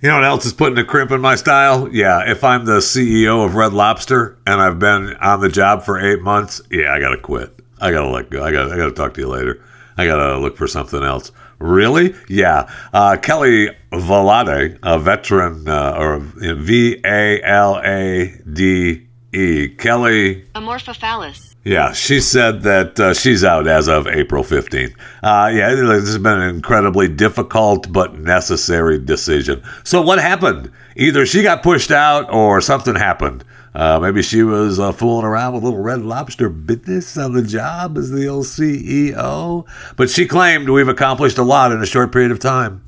You 0.02 0.08
know 0.08 0.16
what 0.16 0.24
else 0.24 0.46
is 0.46 0.54
putting 0.54 0.78
a 0.78 0.86
crimp 0.86 1.12
in 1.12 1.20
my 1.20 1.36
style? 1.36 1.90
Yeah, 1.92 2.32
if 2.32 2.46
I'm 2.46 2.64
the 2.64 2.78
CEO 2.78 3.46
of 3.46 3.56
Red 3.56 3.74
Lobster 3.74 4.38
and 4.48 4.62
I've 4.62 4.80
been 4.80 5.14
on 5.18 5.42
the 5.42 5.50
job 5.50 5.84
for 5.84 6.00
eight 6.00 6.22
months, 6.22 6.62
yeah, 6.72 6.94
I 6.94 7.02
gotta 7.02 7.18
quit. 7.18 7.60
I 7.82 7.92
gotta 7.92 8.10
let 8.10 8.30
go. 8.30 8.42
I 8.42 8.54
gotta, 8.54 8.74
I 8.74 8.78
gotta 8.78 8.94
talk 8.94 9.16
to 9.16 9.22
you 9.22 9.28
later. 9.28 9.62
I 9.98 10.06
gotta 10.06 10.38
look 10.38 10.56
for 10.56 10.68
something 10.68 11.04
else. 11.04 11.34
Really? 11.64 12.14
Yeah. 12.28 12.70
Uh, 12.92 13.16
Kelly 13.16 13.70
Valade, 13.94 14.78
a 14.84 15.00
veteran, 15.00 15.66
uh, 15.66 15.96
or 15.98 16.20
V 16.20 17.00
A 17.06 17.42
L 17.42 17.80
A 17.82 18.38
D 18.52 19.08
E. 19.32 19.70
Kelly. 19.70 20.44
Amorphophallus. 20.56 21.56
Yeah, 21.64 21.94
she 21.94 22.20
said 22.20 22.64
that 22.64 23.00
uh, 23.00 23.14
she's 23.14 23.46
out 23.46 23.68
as 23.68 23.88
of 23.88 24.06
April 24.08 24.44
15th. 24.44 24.94
Uh, 25.24 25.50
yeah, 25.54 25.74
this 25.74 26.06
has 26.08 26.18
been 26.18 26.42
an 26.42 26.54
incredibly 26.54 27.08
difficult 27.08 27.90
but 27.94 28.20
necessary 28.20 29.00
decision. 29.00 29.64
So, 29.86 30.02
what 30.02 30.20
happened? 30.20 30.70
Either 30.98 31.26
she 31.26 31.44
got 31.44 31.64
pushed 31.64 31.92
out 31.92 32.30
or 32.30 32.60
something 32.60 32.96
happened. 32.96 33.46
Uh, 33.76 34.00
maybe 34.00 34.22
she 34.22 34.44
was 34.44 34.80
uh, 34.80 34.92
fooling 34.92 35.26
around 35.26 35.54
with 35.54 35.64
little 35.64 35.82
red 35.82 36.02
lobster 36.02 36.48
business 36.48 37.18
on 37.18 37.34
the 37.34 37.42
job 37.42 37.98
as 37.98 38.12
the 38.12 38.28
old 38.28 38.46
CEO. 38.46 39.66
But 39.96 40.10
she 40.12 40.28
claimed 40.28 40.70
we've 40.70 40.88
accomplished 40.88 41.40
a 41.40 41.44
lot 41.44 41.72
in 41.72 41.82
a 41.82 41.86
short 41.86 42.12
period 42.12 42.32
of 42.32 42.40
time. 42.40 42.86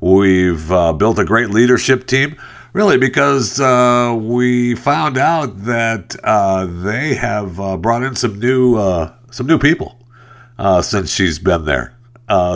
We've 0.00 0.70
uh, 0.70 0.92
built 0.92 1.18
a 1.18 1.24
great 1.24 1.50
leadership 1.50 2.06
team. 2.06 2.36
Really, 2.74 2.98
because 2.98 3.58
uh, 3.58 4.14
we 4.16 4.74
found 4.76 5.16
out 5.16 5.64
that 5.64 6.14
uh, 6.22 6.66
they 6.66 7.14
have 7.14 7.58
uh, 7.58 7.78
brought 7.78 8.02
in 8.02 8.14
some 8.14 8.38
new 8.38 8.76
some 9.30 9.46
new 9.46 9.58
people 9.58 9.98
since 10.82 11.10
she's 11.10 11.38
been 11.38 11.64
there. 11.64 11.96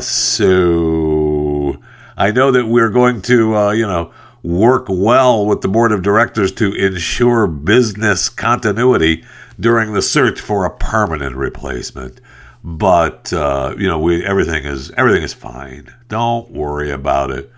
So 0.03 1.77
I 2.17 2.31
know 2.31 2.53
that 2.53 2.67
we're 2.67 2.91
going 2.91 3.23
to, 3.23 3.73
you 3.75 3.87
know, 3.87 4.13
work 4.43 4.87
well 4.89 5.47
with 5.47 5.61
the 5.61 5.69
board 5.69 5.93
of 5.93 6.03
directors 6.03 6.53
to 6.53 6.75
ensure 6.75 7.47
business 7.47 8.29
continuity 8.29 9.25
during 9.61 9.93
the 9.93 10.03
search 10.03 10.41
for 10.41 10.65
a 10.65 10.77
permanent 10.77 11.37
replacement. 11.37 12.21
But 12.65 13.31
you 13.33 13.89
know, 13.89 13.99
we 13.99 14.25
everything 14.25 14.65
is 14.65 14.91
everything 14.93 15.23
is 15.23 15.35
fine. 15.35 15.93
Don't 16.09 16.51
worry 16.51 16.91
about 16.91 17.31
it. 17.31 17.51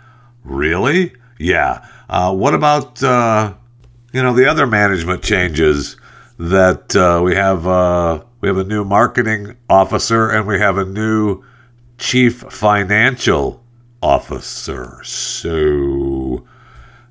Really? 0.44 1.14
Yeah. 1.38 1.86
Uh, 2.08 2.34
what 2.34 2.54
about 2.54 3.02
uh, 3.02 3.54
you 4.12 4.22
know 4.22 4.34
the 4.34 4.46
other 4.46 4.66
management 4.66 5.22
changes 5.22 5.96
that 6.38 6.94
uh, 6.94 7.20
we 7.22 7.34
have? 7.34 7.66
Uh, 7.66 8.22
we 8.40 8.48
have 8.48 8.58
a 8.58 8.64
new 8.64 8.84
marketing 8.84 9.56
officer 9.70 10.28
and 10.28 10.46
we 10.46 10.58
have 10.58 10.76
a 10.76 10.84
new 10.84 11.42
chief 11.96 12.40
financial 12.50 13.64
officer. 14.02 15.00
So 15.02 15.50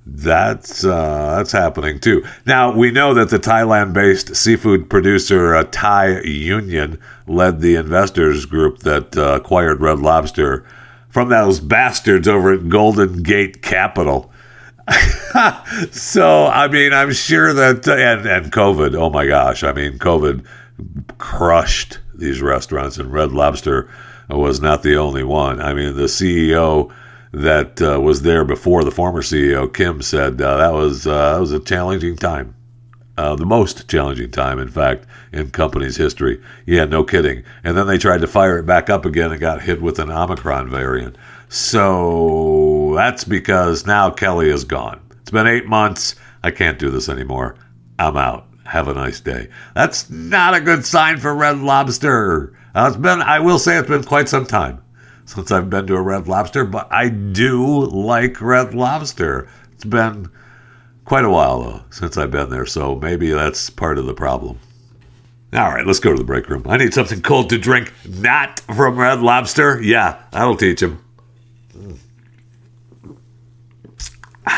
that's 0.05 0.83
uh, 0.83 1.35
that's 1.37 1.51
happening 1.51 1.99
too. 1.99 2.25
Now 2.45 2.75
we 2.75 2.91
know 2.91 3.13
that 3.13 3.29
the 3.29 3.39
Thailand-based 3.39 4.35
seafood 4.35 4.89
producer 4.89 5.55
uh, 5.55 5.63
Thai 5.71 6.21
Union 6.21 6.99
led 7.25 7.61
the 7.61 7.75
investors 7.75 8.45
group 8.45 8.79
that 8.79 9.15
uh, 9.15 9.35
acquired 9.35 9.81
Red 9.81 9.99
Lobster 9.99 10.65
from 11.09 11.29
those 11.29 11.59
bastards 11.59 12.27
over 12.27 12.53
at 12.53 12.67
Golden 12.67 13.23
Gate 13.23 13.61
Capital. 13.61 14.29
so 15.91 16.47
I 16.47 16.67
mean, 16.69 16.91
I'm 16.91 17.13
sure 17.13 17.53
that 17.53 17.87
uh, 17.87 17.93
and 17.93 18.25
and 18.25 18.51
COVID. 18.51 18.95
Oh 18.95 19.09
my 19.09 19.25
gosh, 19.25 19.63
I 19.63 19.71
mean, 19.71 19.99
COVID 19.99 20.45
crushed 21.17 21.99
these 22.13 22.41
restaurants, 22.41 22.97
and 22.97 23.13
Red 23.13 23.31
Lobster 23.31 23.89
was 24.29 24.59
not 24.59 24.83
the 24.83 24.97
only 24.97 25.23
one. 25.23 25.61
I 25.61 25.73
mean, 25.73 25.95
the 25.95 26.03
CEO 26.03 26.91
that 27.33 27.81
uh, 27.81 27.99
was 27.99 28.21
there 28.21 28.45
before 28.45 28.83
the 28.83 28.91
former 28.91 29.21
CEO 29.21 29.71
Kim 29.73 30.01
said 30.01 30.39
uh, 30.39 30.57
that 30.57 30.73
was 30.73 31.07
uh, 31.07 31.33
that 31.33 31.39
was 31.39 31.51
a 31.51 31.59
challenging 31.59 32.15
time, 32.15 32.55
uh, 33.17 33.35
the 33.35 33.45
most 33.45 33.89
challenging 33.89 34.29
time, 34.29 34.59
in 34.59 34.69
fact, 34.69 35.07
in 35.31 35.49
company's 35.49 35.97
history. 35.97 36.41
Yeah, 36.65 36.85
no 36.85 37.03
kidding. 37.03 37.43
And 37.63 37.75
then 37.75 37.87
they 37.87 37.97
tried 37.97 38.21
to 38.21 38.27
fire 38.27 38.59
it 38.59 38.67
back 38.67 38.89
up 38.89 39.03
again 39.05 39.31
and 39.31 39.41
got 39.41 39.63
hit 39.63 39.81
with 39.81 39.97
an 39.97 40.11
Omicron 40.11 40.69
variant. 40.69 41.17
So 41.49 42.93
that's 42.95 43.23
because 43.23 43.85
now 43.85 44.11
Kelly 44.11 44.49
is 44.49 44.63
gone. 44.63 45.01
It's 45.21 45.31
been 45.31 45.47
eight 45.47 45.65
months. 45.65 46.15
I 46.43 46.51
can't 46.51 46.79
do 46.79 46.91
this 46.91 47.09
anymore. 47.09 47.55
I'm 47.97 48.17
out. 48.17 48.47
Have 48.65 48.87
a 48.87 48.93
nice 48.93 49.19
day. 49.19 49.49
That's 49.73 50.09
not 50.09 50.53
a 50.53 50.61
good 50.61 50.85
sign 50.85 51.17
for 51.17 51.33
Red 51.33 51.59
Lobster. 51.59 52.55
Uh, 52.75 52.85
it's 52.87 52.97
been, 52.97 53.21
I 53.21 53.39
will 53.39 53.59
say, 53.59 53.77
it's 53.77 53.89
been 53.89 54.03
quite 54.03 54.29
some 54.29 54.45
time 54.45 54.82
since 55.25 55.51
I've 55.51 55.69
been 55.69 55.87
to 55.87 55.95
a 55.95 56.01
Red 56.01 56.27
Lobster, 56.27 56.65
but 56.65 56.91
I 56.91 57.09
do 57.09 57.85
like 57.85 58.41
Red 58.41 58.73
Lobster. 58.73 59.47
It's 59.73 59.85
been 59.85 60.29
quite 61.05 61.25
a 61.25 61.29
while 61.29 61.61
though 61.61 61.81
since 61.89 62.17
I've 62.17 62.31
been 62.31 62.49
there, 62.49 62.65
so 62.65 62.95
maybe 62.95 63.31
that's 63.31 63.69
part 63.69 63.97
of 63.97 64.05
the 64.05 64.13
problem. 64.13 64.59
All 65.53 65.69
right, 65.69 65.85
let's 65.85 65.99
go 65.99 66.11
to 66.11 66.17
the 66.17 66.23
break 66.23 66.49
room. 66.49 66.63
I 66.65 66.77
need 66.77 66.93
something 66.93 67.21
cold 67.21 67.49
to 67.51 67.59
drink, 67.59 67.93
not 68.07 68.59
from 68.61 68.97
Red 68.97 69.21
Lobster. 69.21 69.79
Yeah, 69.81 70.17
that'll 70.31 70.57
teach 70.57 70.81
him. 70.81 70.99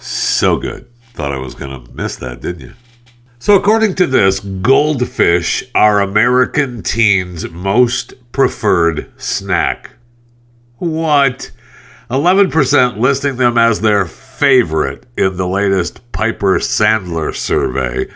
So 0.00 0.58
good. 0.58 0.93
Thought 1.14 1.32
I 1.32 1.38
was 1.38 1.54
going 1.54 1.70
to 1.70 1.92
miss 1.92 2.16
that, 2.16 2.40
didn't 2.40 2.62
you? 2.62 2.74
So, 3.38 3.54
according 3.54 3.94
to 3.96 4.06
this, 4.06 4.40
goldfish 4.40 5.62
are 5.72 6.00
American 6.00 6.82
teens' 6.82 7.48
most 7.48 8.14
preferred 8.32 9.12
snack. 9.16 9.92
What? 10.78 11.52
11% 12.10 12.98
listing 12.98 13.36
them 13.36 13.56
as 13.56 13.80
their 13.80 14.06
favorite 14.06 15.06
in 15.16 15.36
the 15.36 15.46
latest 15.46 16.10
Piper 16.10 16.58
Sandler 16.58 17.34
survey. 17.34 18.08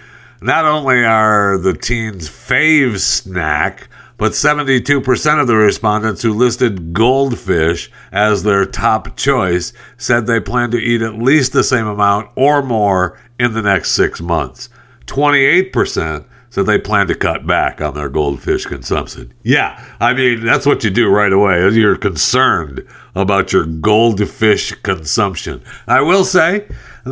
Not 0.43 0.65
only 0.65 1.05
are 1.05 1.57
the 1.57 1.75
teens' 1.75 2.29
fave 2.29 2.99
snack, 2.99 3.89
but 4.19 4.33
72% 4.33 5.41
of 5.41 5.47
the 5.47 5.55
respondents 5.55 6.23
who 6.23 6.35
listed 6.35 6.93
goldfish 6.93 7.91
as 8.13 8.43
their 8.43 8.67
top 8.67 9.17
choice 9.17 9.73
said 9.97 10.27
they 10.27 10.41
plan 10.41 10.71
to 10.73 10.77
eat 10.77 11.01
at 11.01 11.15
least 11.15 11.53
the 11.53 11.65
same 11.65 11.87
amount 11.87 12.31
or 12.35 12.61
more 12.63 13.19
in 13.39 13.55
the 13.55 13.63
next 13.63 13.93
six 13.93 14.21
months. 14.21 14.69
28% 15.07 16.27
said 16.51 16.67
they 16.67 16.79
plan 16.79 17.07
to 17.07 17.15
cut 17.15 17.47
back 17.47 17.81
on 17.81 17.95
their 17.95 18.09
goldfish 18.09 18.67
consumption. 18.67 19.33
Yeah, 19.43 19.85
I 20.01 20.15
mean, 20.15 20.45
that's 20.45 20.67
what 20.67 20.83
you 20.83 20.91
do 20.91 21.09
right 21.09 21.33
away. 21.33 21.69
You're 21.71 21.97
concerned 21.97 22.87
about 23.15 23.53
your 23.53 23.67
goldfish 23.67 24.73
consumption. 24.83 25.63
I 25.87 26.01
will 26.01 26.25
say 26.25 26.67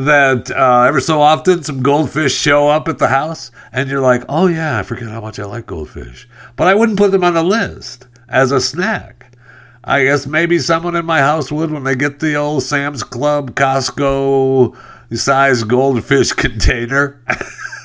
that 0.05 0.51
uh, 0.51 0.83
ever 0.83 1.01
so 1.01 1.21
often 1.21 1.63
some 1.63 1.83
goldfish 1.83 2.35
show 2.35 2.69
up 2.69 2.89
at 2.89 2.99
the 2.99 3.09
house, 3.09 3.51
and 3.73 3.89
you're 3.89 4.01
like, 4.01 4.25
oh 4.29 4.47
yeah, 4.47 4.79
I 4.79 4.83
forget 4.83 5.09
how 5.09 5.21
much 5.21 5.39
I 5.39 5.45
like 5.45 5.67
goldfish. 5.67 6.29
But 6.57 6.69
I 6.69 6.75
wouldn't 6.75 6.99
put 6.99 7.11
them 7.13 7.25
on 7.25 7.35
the 7.35 7.43
list 7.43 8.07
as 8.29 8.53
a 8.53 8.61
snack. 8.61 9.37
I 9.85 10.05
guess 10.05 10.27
maybe 10.27 10.59
someone 10.59 10.97
in 10.97 11.07
my 11.07 11.21
house 11.21 11.53
would 11.53 11.71
when 11.71 11.85
they 11.85 11.95
get 11.95 12.19
the 12.19 12.35
old 12.35 12.65
Sam's 12.65 13.05
Club, 13.05 13.55
Costco 13.55 14.77
size 15.13 15.63
goldfish 15.65 16.33
container. 16.35 17.23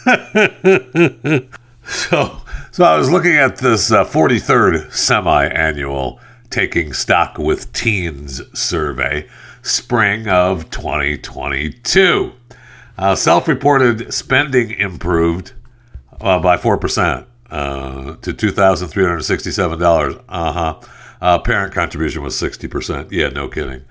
so, 1.86 2.42
so 2.72 2.84
I 2.84 2.98
was 2.98 3.12
looking 3.12 3.36
at 3.36 3.58
this 3.58 3.92
uh, 3.92 4.04
43rd 4.04 4.92
semi-annual 4.92 6.20
Taking 6.50 6.94
Stock 6.94 7.38
with 7.38 7.72
Teens 7.72 8.42
survey, 8.60 9.28
spring 9.62 10.28
of 10.28 10.70
2022. 10.70 12.34
Uh, 12.98 13.16
self-reported 13.16 14.14
spending 14.14 14.72
improved 14.72 15.54
uh, 16.20 16.40
by 16.40 16.58
four 16.58 16.78
percent 16.78 17.26
uh, 17.50 18.16
to 18.18 18.34
two 18.34 18.52
thousand 18.52 18.90
three 18.90 19.04
hundred 19.04 19.24
sixty-seven 19.24 19.80
dollars. 19.80 20.16
Uh-huh. 20.30 20.80
Uh, 21.20 21.40
parent 21.40 21.74
contribution 21.74 22.22
was 22.22 22.38
sixty 22.38 22.68
percent. 22.68 23.12
Yeah, 23.12 23.30
no 23.30 23.48
kidding. 23.48 23.84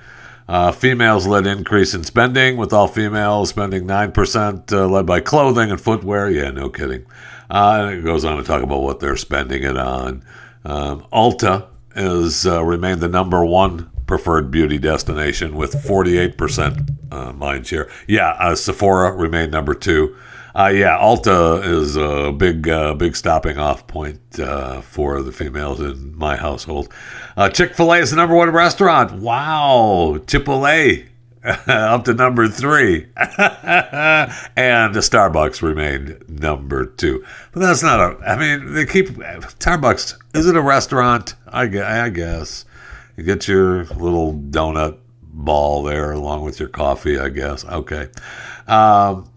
Uh, 0.49 0.73
females 0.73 1.27
led 1.29 1.47
increase 1.47 1.95
in 1.95 2.03
spending, 2.03 2.57
with 2.57 2.73
all 2.73 2.89
females 2.89 3.51
spending 3.51 3.85
9%, 3.87 4.73
uh, 4.73 4.89
led 4.89 5.07
by 5.07 5.21
clothing 5.21 5.71
and 5.71 5.81
footwear. 5.81 6.29
Yeah, 6.29 6.51
no 6.51 6.69
kidding. 6.69 7.07
Uh, 7.49 7.87
and 7.87 7.99
it 7.99 8.03
goes 8.03 8.25
on 8.25 8.37
to 8.37 8.43
talk 8.43 8.61
about 8.61 8.83
what 8.83 8.99
they're 8.99 9.17
spending 9.17 9.63
it 9.63 9.77
on. 9.77 10.25
Um, 10.65 11.07
Ulta 11.13 11.69
has 11.95 12.47
remained 12.47 13.01
the 13.01 13.07
number 13.07 13.45
one 13.45 13.90
preferred 14.11 14.51
beauty 14.51 14.77
destination 14.77 15.55
with 15.55 15.73
48% 15.73 17.13
uh, 17.13 17.33
mind 17.33 17.65
share. 17.65 17.89
Yeah, 18.09 18.31
uh, 18.41 18.57
Sephora 18.57 19.13
remained 19.13 19.53
number 19.53 19.73
two. 19.73 20.17
Uh, 20.53 20.73
yeah, 20.75 20.99
Ulta 20.99 21.65
is 21.65 21.97
a 21.97 22.33
big, 22.33 22.69
uh, 22.69 22.95
big 22.95 23.15
stopping 23.15 23.57
off 23.57 23.87
point 23.87 24.19
uh, 24.41 24.81
for 24.81 25.23
the 25.23 25.31
females 25.31 25.79
in 25.81 26.19
my 26.19 26.35
household. 26.35 26.93
Uh, 27.37 27.49
Chick 27.49 27.73
Fil 27.75 27.93
A 27.93 27.99
is 27.99 28.11
the 28.11 28.17
number 28.17 28.35
one 28.35 28.51
restaurant. 28.51 29.13
Wow, 29.13 30.21
Chick 30.27 30.45
Fil 30.45 30.67
A 30.67 31.07
up 31.69 32.05
to 32.07 32.13
number 32.13 32.49
three, 32.49 33.07
and 33.17 34.29
Starbucks 34.57 35.63
remained 35.63 36.25
number 36.29 36.85
two. 36.85 37.25
But 37.53 37.61
that's 37.61 37.85
not 37.85 38.01
a. 38.01 38.19
I 38.29 38.37
mean, 38.37 38.75
they 38.75 38.87
keep 38.87 39.07
Starbucks. 39.11 40.17
Is 40.35 40.47
it 40.47 40.57
a 40.57 40.61
restaurant? 40.61 41.37
I, 41.47 41.63
I 41.63 42.09
guess 42.09 42.65
get 43.23 43.49
your 43.49 43.85
little 43.85 44.35
donut 44.35 44.99
ball 45.23 45.83
there 45.83 46.13
along 46.13 46.45
with 46.45 46.61
your 46.61 46.69
coffee. 46.69 47.19
I 47.19 47.29
guess. 47.29 47.65
Okay. 47.65 48.09
Um, 48.67 49.31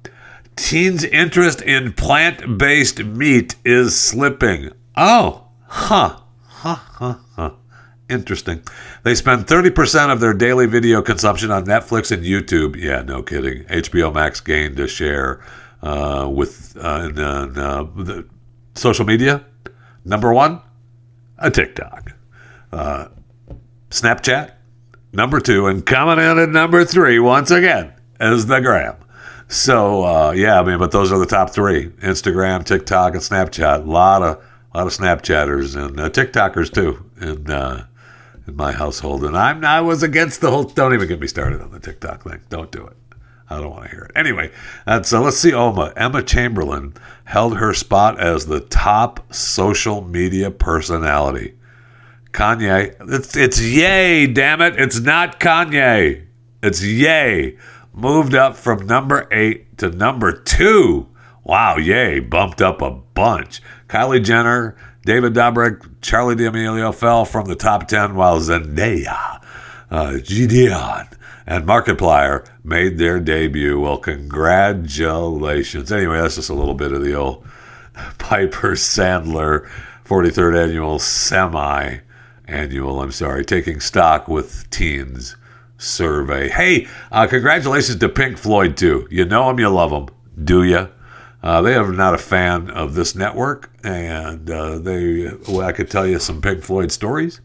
Teens' 0.55 1.03
interest 1.03 1.61
in 1.61 1.93
plant 1.93 2.57
based 2.57 3.03
meat 3.03 3.55
is 3.65 3.99
slipping. 3.99 4.71
Oh, 4.95 5.47
huh. 5.67 6.19
Huh, 6.45 6.75
huh, 6.75 7.15
huh. 7.35 7.51
Interesting. 8.09 8.61
They 9.03 9.15
spend 9.15 9.47
30% 9.47 10.11
of 10.11 10.19
their 10.19 10.33
daily 10.33 10.67
video 10.67 11.01
consumption 11.01 11.51
on 11.51 11.65
Netflix 11.65 12.11
and 12.11 12.23
YouTube. 12.23 12.75
Yeah, 12.75 13.01
no 13.01 13.23
kidding. 13.23 13.63
HBO 13.65 14.13
Max 14.13 14.39
gained 14.39 14.79
a 14.79 14.87
share 14.87 15.43
uh, 15.81 16.29
with 16.31 16.77
uh, 16.77 17.09
in, 17.09 17.19
uh, 17.19 17.83
the 17.95 18.25
social 18.75 19.05
media. 19.05 19.43
Number 20.05 20.33
one, 20.33 20.61
a 21.37 21.49
TikTok. 21.49 22.11
Snapchat, 23.93 24.53
number 25.11 25.39
two. 25.39 25.67
And 25.67 25.85
coming 25.85 26.17
in 26.17 26.39
at 26.39 26.49
number 26.49 26.83
three, 26.83 27.19
once 27.19 27.51
again, 27.51 27.93
is 28.19 28.47
the 28.47 28.59
gram. 28.59 28.95
So 29.47 30.03
uh, 30.03 30.31
yeah, 30.31 30.59
I 30.59 30.63
mean, 30.63 30.79
but 30.79 30.91
those 30.91 31.11
are 31.11 31.19
the 31.19 31.27
top 31.27 31.51
three: 31.51 31.89
Instagram, 31.89 32.65
TikTok, 32.65 33.13
and 33.13 33.21
Snapchat. 33.21 33.85
A 33.85 33.89
lot 33.89 34.23
of 34.23 34.43
a 34.73 34.77
lot 34.79 34.87
of 34.87 34.93
Snapchatters 34.93 35.75
and 35.75 35.99
uh, 35.99 36.09
TikTokers 36.09 36.73
too 36.73 37.05
in 37.21 37.47
uh, 37.51 37.85
in 38.47 38.55
my 38.55 38.71
household. 38.71 39.23
And 39.23 39.37
I'm 39.37 39.63
I 39.63 39.79
was 39.81 40.01
against 40.01 40.41
the 40.41 40.49
whole. 40.49 40.63
Don't 40.63 40.95
even 40.95 41.07
get 41.07 41.19
me 41.19 41.27
started 41.27 41.61
on 41.61 41.71
the 41.71 41.79
TikTok 41.79 42.23
thing. 42.23 42.41
Don't 42.49 42.71
do 42.71 42.87
it. 42.87 42.97
I 43.47 43.59
don't 43.59 43.69
want 43.69 43.83
to 43.83 43.91
hear 43.91 44.05
it. 44.05 44.11
Anyway, 44.15 44.51
that's 44.87 45.13
uh, 45.13 45.21
let's 45.21 45.37
see. 45.37 45.53
Oma 45.53 45.93
Emma 45.95 46.23
Chamberlain 46.23 46.95
held 47.25 47.57
her 47.57 47.75
spot 47.75 48.19
as 48.19 48.47
the 48.47 48.59
top 48.59 49.31
social 49.31 50.01
media 50.01 50.49
personality. 50.49 51.53
Kanye, 52.33 52.95
it's 53.13 53.37
it's 53.37 53.61
yay, 53.61 54.27
damn 54.27 54.59
it! 54.61 54.79
It's 54.79 54.99
not 54.99 55.39
Kanye. 55.39 56.25
It's 56.61 56.83
yay 56.83 57.57
moved 57.93 58.33
up 58.33 58.55
from 58.55 58.87
number 58.87 59.27
eight 59.31 59.77
to 59.77 59.89
number 59.89 60.31
two. 60.31 61.07
Wow, 61.43 61.77
yay, 61.77 62.19
bumped 62.19 62.61
up 62.61 62.81
a 62.81 62.89
bunch. 62.91 63.61
Kylie 63.87 64.23
Jenner, 64.23 64.75
David 65.05 65.33
Dobrik, 65.33 65.79
Charli 65.99 66.37
D'Amelio 66.37 66.93
fell 66.93 67.25
from 67.25 67.47
the 67.47 67.55
top 67.55 67.87
10, 67.87 68.15
while 68.15 68.39
Zendaya, 68.39 69.43
uh, 69.91 70.13
Gideon, 70.23 71.07
and 71.45 71.67
Markiplier 71.67 72.47
made 72.63 72.97
their 72.97 73.19
debut. 73.19 73.79
Well, 73.79 73.97
congratulations. 73.97 75.91
Anyway, 75.91 76.19
that's 76.19 76.35
just 76.35 76.49
a 76.49 76.53
little 76.53 76.73
bit 76.73 76.93
of 76.93 77.03
the 77.03 77.13
old 77.13 77.45
Piper 78.17 78.71
Sandler 78.71 79.69
43rd 80.05 80.63
annual 80.69 80.99
semi 80.99 81.97
annual, 82.47 83.01
I'm 83.01 83.11
sorry, 83.11 83.45
taking 83.45 83.79
stock 83.79 84.27
with 84.27 84.69
teens 84.69 85.35
survey. 85.77 86.49
Hey, 86.49 86.87
uh, 87.11 87.27
congratulations 87.27 87.99
to 87.99 88.09
Pink 88.09 88.37
Floyd, 88.37 88.77
too. 88.77 89.07
You 89.11 89.25
know 89.25 89.47
them, 89.47 89.59
you 89.59 89.69
love 89.69 89.91
them, 89.91 90.07
do 90.43 90.63
you? 90.63 90.89
Uh, 91.41 91.61
they 91.61 91.75
are 91.75 91.91
not 91.91 92.13
a 92.13 92.17
fan 92.17 92.69
of 92.69 92.95
this 92.95 93.15
network, 93.15 93.69
and 93.83 94.49
uh, 94.49 94.79
they. 94.79 95.29
Well, 95.47 95.61
I 95.61 95.73
could 95.73 95.91
tell 95.91 96.07
you 96.07 96.17
some 96.19 96.41
Pink 96.41 96.63
Floyd 96.63 96.89
stories, 96.89 97.41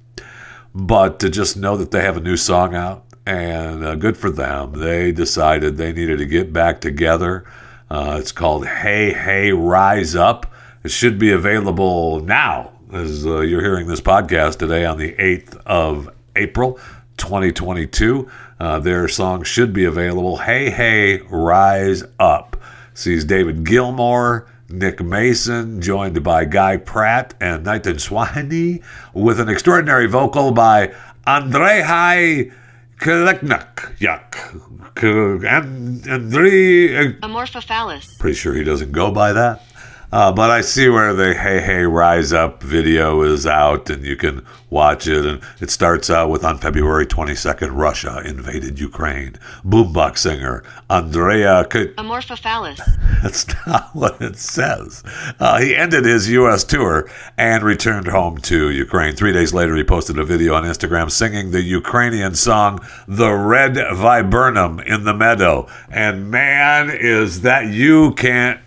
but 0.73 1.19
to 1.19 1.29
just 1.29 1.57
know 1.57 1.77
that 1.77 1.91
they 1.91 2.03
have 2.03 2.17
a 2.17 2.21
new 2.21 2.37
song 2.37 2.77
out, 2.77 3.05
and 3.27 3.85
uh, 3.85 3.97
good 3.97 4.17
for 4.17 4.31
them. 4.31 4.79
They 4.79 5.11
decided 5.11 5.77
they 5.77 5.93
needed 5.93 6.19
to 6.19 6.27
get 6.27 6.53
back 6.53 6.81
together. 6.81 7.45
Uh, 7.91 8.19
it's 8.21 8.31
called 8.31 8.67
Hey 8.69 9.13
Hey 9.13 9.51
Rise 9.51 10.15
Up. 10.15 10.55
It 10.85 10.93
should 10.93 11.19
be 11.19 11.33
available 11.33 12.21
now, 12.21 12.78
as 12.93 13.27
uh, 13.27 13.41
you're 13.41 13.63
hearing 13.63 13.87
this 13.87 14.01
podcast 14.01 14.59
today 14.59 14.85
on 14.85 14.99
the 14.99 15.13
8th 15.15 15.57
of 15.67 16.09
April. 16.37 16.79
2022. 17.19 18.31
Uh, 18.59 18.79
their 18.79 19.07
song 19.09 19.43
should 19.43 19.73
be 19.73 19.85
available. 19.85 20.39
Hey, 20.39 20.71
hey, 20.71 21.19
rise 21.29 22.05
up. 22.19 22.57
Sees 22.95 23.25
David 23.25 23.65
Gilmour, 23.65 24.47
Nick 24.69 25.03
Mason, 25.03 25.81
joined 25.81 26.23
by 26.25 26.45
Guy 26.45 26.77
Pratt 26.79 27.35
and 27.41 27.65
Nathan 27.65 27.97
Swahini, 27.97 28.83
with 29.13 29.39
an 29.39 29.49
extraordinary 29.49 30.07
vocal 30.07 30.51
by 30.51 30.95
Andrei 31.27 32.51
Kaleknak. 32.99 33.97
Yuck. 33.99 35.45
And 35.45 36.09
Andrei. 36.09 37.13
Amorphophallus. 37.21 38.19
Pretty 38.19 38.35
sure 38.35 38.55
he 38.55 38.65
doesn't 38.65 38.91
go 38.91 39.13
by 39.13 39.33
that. 39.33 39.63
Uh, 40.11 40.33
but 40.33 40.51
I 40.51 40.63
see 40.63 40.89
where 40.89 41.13
the 41.13 41.35
Hey 41.35 41.61
Hey 41.61 41.83
Rise 41.83 42.33
Up 42.33 42.63
video 42.63 43.21
is 43.23 43.47
out 43.47 43.91
and 43.91 44.05
you 44.05 44.17
can 44.17 44.45
watch 44.71 45.07
it. 45.07 45.27
And 45.27 45.43
it 45.61 45.71
starts 45.71 46.09
out 46.09 46.31
with 46.31 46.45
on 46.45 46.57
February 46.57 47.07
22nd, 47.07 47.71
Russia 47.73 48.23
invaded 48.25 48.79
Ukraine. 48.81 49.35
Boombox 49.65 50.19
singer 50.19 50.65
Andrea. 50.89 51.67
K- 51.69 51.89
Amorphophallus. 51.95 52.81
That's 53.23 53.47
not 53.67 53.95
what 53.95 54.21
it 54.23 54.39
says. 54.39 55.03
Uh, 55.39 55.61
he 55.61 55.77
ended 55.77 56.07
his 56.07 56.31
U.S. 56.31 56.65
tour 56.65 57.11
and 57.37 57.63
returned 57.63 58.07
home 58.07 58.39
to 58.39 58.71
Ukraine. 58.71 59.15
Three 59.15 59.33
days 59.33 59.53
later, 59.53 59.77
he 59.77 59.85
posted 59.85 60.19
a 60.19 60.25
video 60.25 60.55
on 60.55 60.65
Instagram 60.65 61.11
singing 61.11 61.51
the 61.51 61.63
Ukrainian 61.63 62.35
song 62.35 62.81
The 63.07 63.33
Red 63.33 63.75
Viburnum 63.75 64.81
in 64.81 65.05
the 65.05 65.15
Meadow. 65.15 65.69
And 65.91 66.31
man, 66.31 66.91
is 66.91 67.43
that 67.43 67.67
you 67.67 68.15
can't 68.15 68.61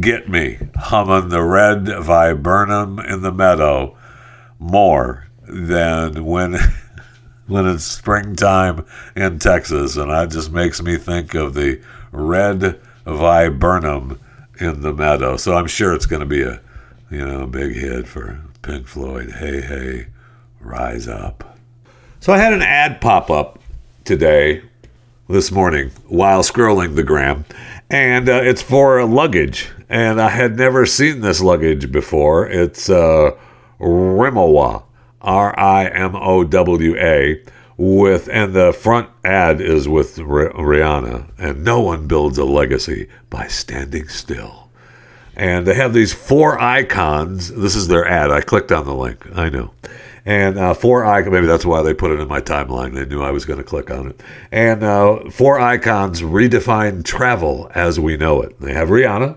get 0.00 0.28
me 0.28 0.58
humming 0.76 1.30
the 1.30 1.42
red 1.42 1.86
viburnum 1.86 2.98
in 2.98 3.22
the 3.22 3.32
meadow 3.32 3.96
more 4.58 5.26
than 5.46 6.24
when 6.24 6.56
when 7.46 7.66
it's 7.66 7.84
springtime 7.84 8.84
in 9.16 9.38
Texas. 9.38 9.96
And 9.96 10.10
that 10.10 10.30
just 10.30 10.52
makes 10.52 10.82
me 10.82 10.96
think 10.96 11.34
of 11.34 11.54
the 11.54 11.80
red 12.12 12.78
viburnum 13.06 14.20
in 14.60 14.82
the 14.82 14.92
meadow. 14.92 15.36
So 15.36 15.56
I'm 15.56 15.66
sure 15.66 15.94
it's 15.94 16.06
going 16.06 16.20
to 16.20 16.26
be 16.26 16.42
a 16.42 16.60
you 17.10 17.26
know 17.26 17.46
big 17.46 17.74
hit 17.74 18.06
for 18.06 18.40
Pink 18.62 18.86
Floyd. 18.86 19.32
Hey 19.32 19.60
hey 19.60 20.08
rise 20.60 21.08
up. 21.08 21.58
So 22.20 22.32
I 22.32 22.38
had 22.38 22.52
an 22.52 22.62
ad 22.62 23.00
pop 23.00 23.30
up 23.30 23.58
today 24.04 24.62
this 25.28 25.50
morning 25.50 25.90
while 26.06 26.42
scrolling 26.42 26.96
the 26.96 27.02
gram 27.02 27.44
and 27.90 28.28
uh, 28.28 28.40
it's 28.42 28.62
for 28.62 29.04
luggage. 29.04 29.70
And 29.88 30.20
I 30.20 30.28
had 30.28 30.56
never 30.56 30.84
seen 30.84 31.20
this 31.20 31.40
luggage 31.40 31.90
before. 31.90 32.46
It's 32.46 32.90
uh, 32.90 33.36
Rimowa, 33.80 34.82
R 35.22 35.58
I 35.58 35.86
M 35.86 36.14
O 36.14 36.44
W 36.44 36.96
A, 36.96 37.42
with, 37.76 38.28
and 38.30 38.52
the 38.52 38.72
front 38.72 39.08
ad 39.24 39.60
is 39.60 39.88
with 39.88 40.16
Rih- 40.16 40.54
Rihanna, 40.54 41.30
and 41.38 41.64
no 41.64 41.80
one 41.80 42.06
builds 42.06 42.36
a 42.36 42.44
legacy 42.44 43.08
by 43.30 43.46
standing 43.46 44.08
still. 44.08 44.68
And 45.34 45.66
they 45.66 45.74
have 45.74 45.94
these 45.94 46.12
four 46.12 46.60
icons. 46.60 47.48
This 47.54 47.76
is 47.76 47.86
their 47.86 48.06
ad. 48.06 48.30
I 48.32 48.40
clicked 48.40 48.72
on 48.72 48.84
the 48.84 48.94
link. 48.94 49.24
I 49.36 49.48
know. 49.48 49.70
And 50.26 50.58
uh, 50.58 50.74
four 50.74 51.04
icons. 51.04 51.32
Maybe 51.32 51.46
that's 51.46 51.64
why 51.64 51.82
they 51.82 51.94
put 51.94 52.10
it 52.10 52.18
in 52.18 52.26
my 52.26 52.40
timeline. 52.40 52.92
They 52.92 53.06
knew 53.06 53.22
I 53.22 53.30
was 53.30 53.44
going 53.44 53.58
to 53.58 53.64
click 53.64 53.90
on 53.90 54.08
it. 54.08 54.20
And 54.50 54.82
uh, 54.82 55.30
four 55.30 55.60
icons 55.60 56.20
redefine 56.20 57.04
travel 57.04 57.70
as 57.74 58.00
we 58.00 58.16
know 58.16 58.42
it. 58.42 58.60
They 58.60 58.74
have 58.74 58.88
Rihanna. 58.88 59.36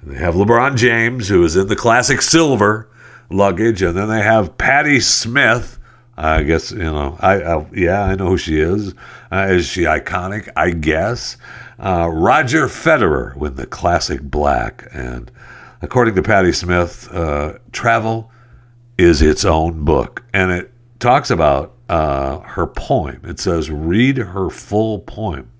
And 0.00 0.12
they 0.12 0.18
have 0.18 0.34
LeBron 0.34 0.76
James, 0.76 1.28
who 1.28 1.44
is 1.44 1.56
in 1.56 1.68
the 1.68 1.76
classic 1.76 2.22
silver 2.22 2.88
luggage, 3.30 3.82
and 3.82 3.96
then 3.96 4.08
they 4.08 4.22
have 4.22 4.58
Patti 4.58 5.00
Smith. 5.00 5.78
I 6.16 6.42
guess 6.42 6.72
you 6.72 6.78
know. 6.78 7.16
I, 7.20 7.42
I 7.42 7.66
yeah, 7.72 8.02
I 8.02 8.14
know 8.16 8.28
who 8.28 8.38
she 8.38 8.58
is. 8.58 8.94
Uh, 9.30 9.46
is 9.50 9.66
she 9.66 9.82
iconic? 9.82 10.48
I 10.56 10.70
guess. 10.70 11.36
Uh, 11.78 12.10
Roger 12.12 12.66
Federer 12.66 13.36
with 13.36 13.56
the 13.56 13.66
classic 13.66 14.20
black, 14.20 14.88
and 14.92 15.30
according 15.80 16.16
to 16.16 16.22
Patti 16.22 16.52
Smith, 16.52 17.08
uh, 17.12 17.58
travel 17.70 18.32
is 18.96 19.22
its 19.22 19.44
own 19.44 19.84
book, 19.84 20.24
and 20.32 20.50
it 20.50 20.72
talks 20.98 21.30
about 21.30 21.74
uh, 21.88 22.40
her 22.40 22.66
poem. 22.66 23.20
It 23.24 23.38
says, 23.38 23.70
"Read 23.70 24.16
her 24.16 24.50
full 24.50 24.98
poem," 25.00 25.52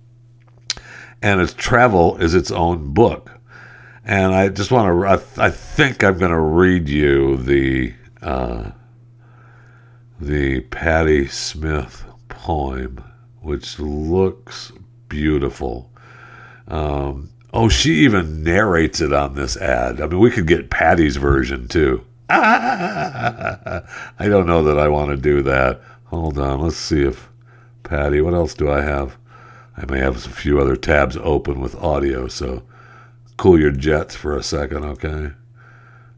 and 1.22 1.40
its 1.40 1.54
travel 1.54 2.16
is 2.16 2.34
its 2.34 2.50
own 2.50 2.92
book 2.92 3.37
and 4.08 4.34
I 4.34 4.48
just 4.48 4.70
want 4.70 4.88
to. 4.88 5.06
I, 5.06 5.46
I 5.46 5.50
think 5.50 6.02
I'm 6.02 6.18
going 6.18 6.32
to 6.32 6.40
read 6.40 6.88
you 6.88 7.36
the 7.36 7.92
uh, 8.22 8.70
the 10.18 10.62
Patti 10.62 11.28
Smith 11.28 12.06
poem, 12.28 13.04
which 13.42 13.78
looks 13.78 14.72
beautiful. 15.10 15.92
Um, 16.66 17.28
oh, 17.52 17.68
she 17.68 17.96
even 18.04 18.42
narrates 18.42 19.02
it 19.02 19.12
on 19.12 19.34
this 19.34 19.58
ad. 19.58 20.00
I 20.00 20.06
mean, 20.06 20.20
we 20.20 20.30
could 20.30 20.46
get 20.46 20.70
Patti's 20.70 21.16
version 21.16 21.68
too. 21.68 22.02
I 22.30 23.82
don't 24.18 24.46
know 24.46 24.62
that 24.62 24.78
I 24.78 24.88
want 24.88 25.10
to 25.10 25.16
do 25.18 25.42
that. 25.42 25.82
Hold 26.06 26.38
on, 26.38 26.60
let's 26.60 26.76
see 26.76 27.02
if 27.02 27.28
Patti. 27.82 28.22
What 28.22 28.32
else 28.32 28.54
do 28.54 28.70
I 28.70 28.80
have? 28.80 29.18
I 29.76 29.84
may 29.84 29.98
have 29.98 30.16
a 30.16 30.30
few 30.30 30.58
other 30.58 30.76
tabs 30.76 31.18
open 31.18 31.60
with 31.60 31.74
audio, 31.76 32.26
so 32.26 32.62
cool 33.38 33.58
your 33.58 33.70
jets 33.70 34.14
for 34.14 34.36
a 34.36 34.42
second, 34.42 34.84
okay? 34.84 35.30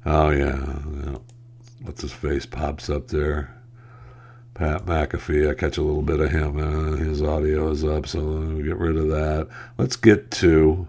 Oh 0.04 0.30
yeah, 0.30 0.80
yeah. 1.04 1.18
what's 1.82 2.02
his 2.02 2.12
face 2.12 2.46
pops 2.46 2.90
up 2.90 3.08
there? 3.08 3.54
Pat 4.54 4.84
McAfee. 4.84 5.48
I 5.48 5.54
catch 5.54 5.78
a 5.78 5.82
little 5.82 6.02
bit 6.02 6.18
of 6.20 6.32
him. 6.32 6.58
Uh, 6.58 6.96
his 6.96 7.22
audio 7.22 7.70
is 7.70 7.84
up, 7.84 8.06
so 8.08 8.20
we'll 8.20 8.62
get 8.62 8.76
rid 8.76 8.96
of 8.96 9.08
that. 9.08 9.48
Let's 9.78 9.96
get 9.96 10.30
to 10.32 10.88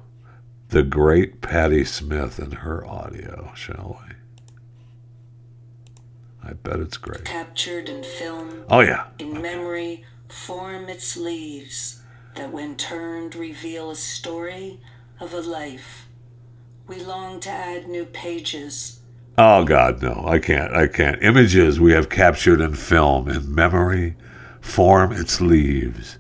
the 0.69 0.83
great 0.83 1.41
Patti 1.41 1.85
Smith 1.85 2.39
and 2.39 2.55
her 2.55 2.85
audio, 2.85 3.51
shall 3.55 3.99
we? 4.01 4.15
I 6.43 6.53
bet 6.53 6.79
it's 6.79 6.97
great. 6.97 7.25
captured 7.25 7.87
in 7.87 8.03
film, 8.03 8.63
Oh 8.69 8.79
yeah, 8.79 9.07
in 9.19 9.41
memory, 9.41 10.05
form 10.27 10.89
its 10.89 11.15
leaves 11.15 12.01
that 12.35 12.51
when 12.51 12.75
turned 12.77 13.35
reveal 13.35 13.91
a 13.91 13.95
story 13.95 14.79
of 15.19 15.33
a 15.33 15.41
life. 15.41 16.07
We 16.91 16.99
long 17.05 17.39
to 17.39 17.49
add 17.49 17.87
new 17.87 18.03
pages, 18.03 18.99
Oh 19.37 19.63
God, 19.63 20.01
no! 20.01 20.25
I 20.27 20.39
can't. 20.39 20.75
I 20.75 20.87
can't. 20.87 21.23
Images 21.23 21.79
we 21.79 21.93
have 21.93 22.09
captured 22.09 22.59
in 22.59 22.75
film, 22.75 23.29
in 23.29 23.55
memory, 23.55 24.17
form 24.59 25.13
its 25.13 25.39
leaves, 25.39 26.17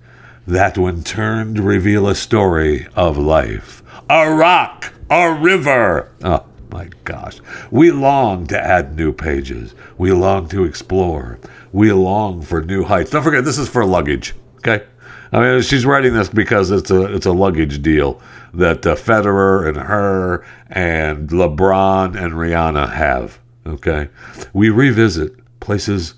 that 0.47 0.77
when 0.77 1.03
turned 1.03 1.59
reveal 1.59 2.07
a 2.07 2.15
story 2.15 2.87
of 2.95 3.17
life. 3.17 3.83
A 4.09 4.33
rock, 4.33 4.93
a 5.09 5.33
river. 5.33 6.09
Oh 6.23 6.45
my 6.71 6.87
gosh! 7.03 7.41
We 7.69 7.91
long 7.91 8.47
to 8.47 8.57
add 8.57 8.95
new 8.95 9.11
pages. 9.11 9.75
We 9.97 10.13
long 10.13 10.47
to 10.47 10.63
explore. 10.63 11.37
We 11.73 11.91
long 11.91 12.43
for 12.43 12.61
new 12.61 12.85
heights. 12.85 13.11
Don't 13.11 13.23
forget, 13.23 13.43
this 13.43 13.57
is 13.57 13.67
for 13.67 13.83
luggage. 13.83 14.35
Okay. 14.59 14.85
I 15.31 15.39
mean, 15.39 15.61
she's 15.61 15.85
writing 15.85 16.13
this 16.13 16.27
because 16.27 16.71
it's 16.71 16.91
a 16.91 17.13
it's 17.13 17.25
a 17.25 17.31
luggage 17.31 17.81
deal 17.81 18.21
that 18.53 18.85
uh, 18.85 18.95
Federer 18.95 19.67
and 19.67 19.77
her 19.77 20.45
and 20.69 21.29
LeBron 21.29 22.21
and 22.21 22.33
Rihanna 22.33 22.91
have. 22.91 23.39
Okay, 23.65 24.09
we 24.53 24.69
revisit 24.69 25.33
places 25.61 26.15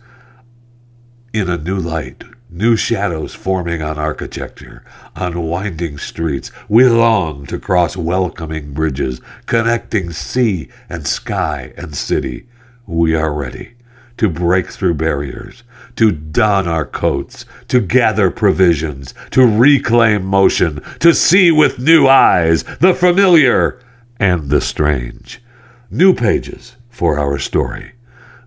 in 1.32 1.48
a 1.48 1.58
new 1.58 1.78
light, 1.78 2.24
new 2.50 2.76
shadows 2.76 3.36
forming 3.36 3.84
on 3.84 4.00
architecture, 4.00 4.84
on 5.16 5.44
winding 5.44 6.00
streets. 6.00 6.52
We 6.68 6.86
long 6.86 7.46
to 7.48 7.60
cross 7.60 7.96
welcoming 7.96 8.74
bridges 8.74 9.22
connecting 9.46 10.12
sea 10.12 10.70
and 10.90 11.06
sky 11.06 11.74
and 11.78 11.96
city. 11.96 12.48
We 12.88 13.14
are 13.16 13.32
ready 13.32 13.74
to 14.18 14.30
break 14.30 14.70
through 14.70 14.94
barriers, 14.94 15.64
to 15.96 16.12
don 16.12 16.68
our 16.68 16.86
coats, 16.86 17.46
to 17.68 17.80
gather 17.80 18.30
provisions, 18.32 19.14
to 19.32 19.46
reclaim 19.46 20.24
motion, 20.24 20.82
to 21.00 21.14
see 21.14 21.52
with 21.52 21.80
new 21.80 22.08
eyes 22.08 22.64
the 22.80 22.94
familiar 22.94 23.80
and 24.20 24.50
the 24.50 24.62
strange. 24.62 25.42
New 25.90 26.14
pages 26.14 26.76
for 26.90 27.20
our 27.20 27.38
story, 27.38 27.94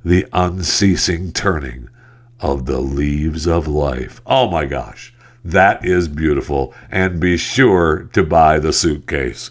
the 0.05 0.27
unceasing 0.33 1.33
turning 1.33 1.89
of 2.41 2.67
the 2.67 2.81
leaves 2.81 3.47
of 3.47 3.67
life. 3.67 4.21
Oh 4.27 4.49
my 4.49 4.67
gosh, 4.67 5.15
that 5.45 5.85
is 5.85 6.09
beautiful. 6.09 6.75
And 6.91 7.21
be 7.21 7.37
sure 7.37 8.09
to 8.13 8.23
buy 8.23 8.59
the 8.59 8.73
suitcase. 8.73 9.51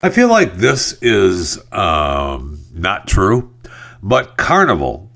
I 0.00 0.10
feel 0.10 0.28
like 0.28 0.54
this 0.54 0.92
is 1.02 1.58
um, 1.72 2.60
not 2.72 3.08
true, 3.08 3.52
but 4.00 4.36
Carnival, 4.36 5.10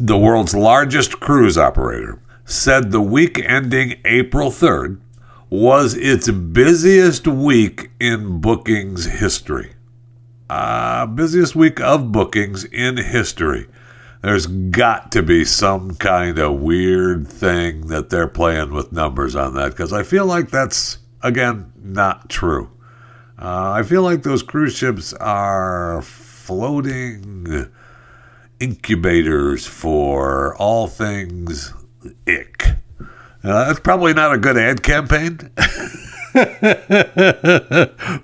the 0.00 0.18
world's 0.18 0.52
largest 0.52 1.20
cruise 1.20 1.56
operator, 1.56 2.20
said 2.44 2.90
the 2.90 3.00
week 3.00 3.38
ending 3.38 4.00
April 4.04 4.50
3rd 4.50 5.00
was 5.48 5.94
its 5.94 6.28
busiest 6.28 7.28
week 7.28 7.92
in 8.00 8.40
bookings 8.40 9.04
history. 9.04 9.74
Uh, 10.48 11.06
busiest 11.06 11.54
week 11.54 11.80
of 11.80 12.10
bookings 12.10 12.64
in 12.64 12.96
history. 12.96 13.68
There's 14.22 14.48
got 14.48 15.12
to 15.12 15.22
be 15.22 15.44
some 15.44 15.94
kind 15.94 16.36
of 16.40 16.60
weird 16.60 17.28
thing 17.28 17.86
that 17.86 18.10
they're 18.10 18.26
playing 18.26 18.72
with 18.74 18.90
numbers 18.90 19.36
on 19.36 19.54
that 19.54 19.70
because 19.70 19.92
I 19.92 20.02
feel 20.02 20.26
like 20.26 20.50
that's, 20.50 20.98
again, 21.22 21.72
not 21.80 22.28
true. 22.28 22.72
Uh, 23.40 23.72
I 23.72 23.82
feel 23.84 24.02
like 24.02 24.22
those 24.22 24.42
cruise 24.42 24.76
ships 24.76 25.14
are 25.14 26.02
floating 26.02 27.70
incubators 28.60 29.66
for 29.66 30.54
all 30.56 30.86
things 30.86 31.72
ick. 32.28 32.66
Uh, 33.42 33.64
that's 33.66 33.80
probably 33.80 34.12
not 34.12 34.34
a 34.34 34.38
good 34.38 34.58
ad 34.58 34.82
campaign 34.82 35.38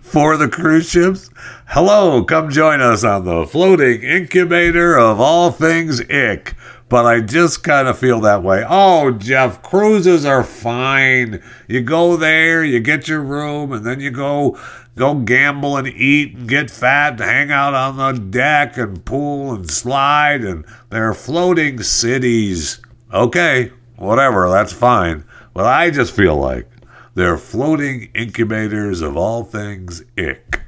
for 0.03 0.37
the 0.37 0.51
cruise 0.53 0.91
ships. 0.91 1.31
Hello, 1.69 2.23
come 2.23 2.51
join 2.51 2.83
us 2.83 3.03
on 3.03 3.25
the 3.25 3.47
floating 3.47 4.03
incubator 4.03 4.99
of 4.99 5.19
all 5.19 5.51
things 5.51 6.03
ick. 6.11 6.55
But 6.89 7.05
I 7.07 7.21
just 7.21 7.65
kind 7.65 7.89
of 7.89 7.99
feel 7.99 8.21
that 8.21 8.45
way. 8.45 8.65
Oh, 8.69 9.11
Jeff, 9.11 9.61
cruises 9.63 10.25
are 10.25 10.45
fine. 10.45 11.43
You 11.67 11.81
go 11.81 12.17
there, 12.17 12.63
you 12.63 12.79
get 12.79 13.09
your 13.09 13.23
room, 13.23 13.73
and 13.73 13.85
then 13.85 13.99
you 13.99 14.13
go 14.13 14.57
go 14.97 15.15
gamble 15.15 15.77
and 15.77 15.87
eat 15.87 16.35
and 16.35 16.49
get 16.49 16.71
fat 16.71 17.13
and 17.13 17.21
hang 17.21 17.51
out 17.51 17.75
on 17.75 17.97
the 17.97 18.19
deck 18.19 18.77
and 18.77 19.05
pool 19.05 19.55
and 19.55 19.71
slide 19.71 20.43
and 20.43 20.65
they're 20.91 21.15
floating 21.15 21.83
cities. 21.83 22.81
Okay, 23.13 23.73
whatever, 23.97 24.49
that's 24.51 24.73
fine. 24.73 25.25
Well, 25.55 25.67
I 25.67 25.91
just 25.91 26.15
feel 26.15 26.37
like 26.37 26.69
they're 27.15 27.39
floating 27.39 28.11
incubators 28.15 29.01
of 29.01 29.17
all 29.17 29.45
things 29.45 30.03
ick. 30.19 30.61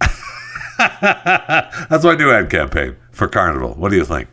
That's 1.00 2.04
my 2.04 2.16
new 2.16 2.32
ad 2.32 2.50
campaign 2.50 2.96
for 3.12 3.28
Carnival. 3.28 3.74
What 3.74 3.90
do 3.90 3.96
you 3.96 4.04
think? 4.04 4.28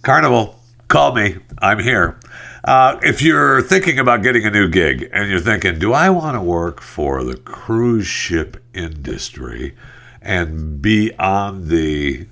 Carnival, 0.00 0.58
call 0.88 1.14
me. 1.14 1.36
I'm 1.58 1.80
here. 1.80 2.18
Uh, 2.64 2.98
if 3.02 3.20
you're 3.20 3.60
thinking 3.60 3.98
about 3.98 4.22
getting 4.22 4.46
a 4.46 4.50
new 4.50 4.68
gig 4.68 5.10
and 5.12 5.28
you're 5.28 5.40
thinking, 5.40 5.78
do 5.78 5.92
I 5.92 6.10
want 6.10 6.36
to 6.36 6.40
work 6.40 6.80
for 6.80 7.24
the 7.24 7.36
cruise 7.36 8.06
ship 8.06 8.62
industry 8.72 9.74
and 10.20 10.80
be 10.80 11.12
on 11.18 11.68
the 11.68 12.26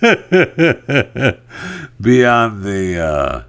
be 2.00 2.24
on 2.24 2.62
the 2.62 3.00
uh, 3.00 3.42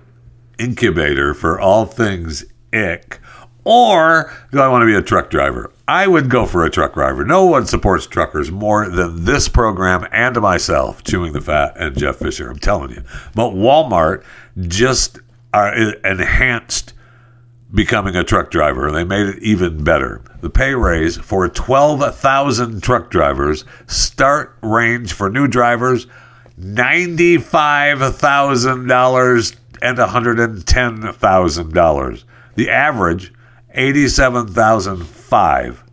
incubator 0.58 1.34
for 1.36 1.60
all 1.60 1.86
things 1.86 2.46
ick, 2.74 3.20
or 3.64 4.34
do 4.52 4.60
I 4.60 4.70
want 4.70 4.82
to 4.82 4.86
be 4.88 4.96
a 4.96 5.02
truck 5.02 5.30
driver? 5.30 5.72
I 5.88 6.08
would 6.08 6.30
go 6.30 6.46
for 6.46 6.66
a 6.66 6.70
truck 6.70 6.96
driver. 6.96 7.24
No 7.24 7.46
one 7.46 7.66
supports 7.66 8.08
truckers 8.08 8.50
more 8.50 8.90
than 8.90 9.26
this 9.26 9.48
program 9.48 10.08
and 10.12 10.40
myself, 10.42 11.04
Chewing 11.04 11.34
the 11.34 11.42
Fat 11.42 11.76
and 11.78 11.98
Jeff 11.98 12.18
Fisher. 12.18 12.50
I'm 12.50 12.60
telling 12.60 12.92
you. 12.92 13.04
But 13.36 13.52
Walmart 13.52 14.24
just 14.68 15.20
uh, 15.54 15.92
enhanced 16.04 16.94
becoming 17.74 18.16
a 18.16 18.24
truck 18.24 18.52
driver. 18.52 18.90
They 18.92 19.04
made 19.04 19.28
it 19.28 19.44
even 19.44 19.84
better. 19.84 20.22
The 20.42 20.50
pay 20.50 20.74
raise 20.74 21.18
for 21.18 21.50
12,000 21.50 22.82
truck 22.82 23.10
drivers 23.10 23.66
start 23.88 24.58
range 24.62 25.12
for 25.14 25.30
new 25.30 25.48
drivers 25.48 26.08
$95,000 26.60 29.56
and 29.82 29.98
$110,000. 29.98 32.24
The 32.56 32.70
average 32.70 33.34
87,005. 33.72 35.84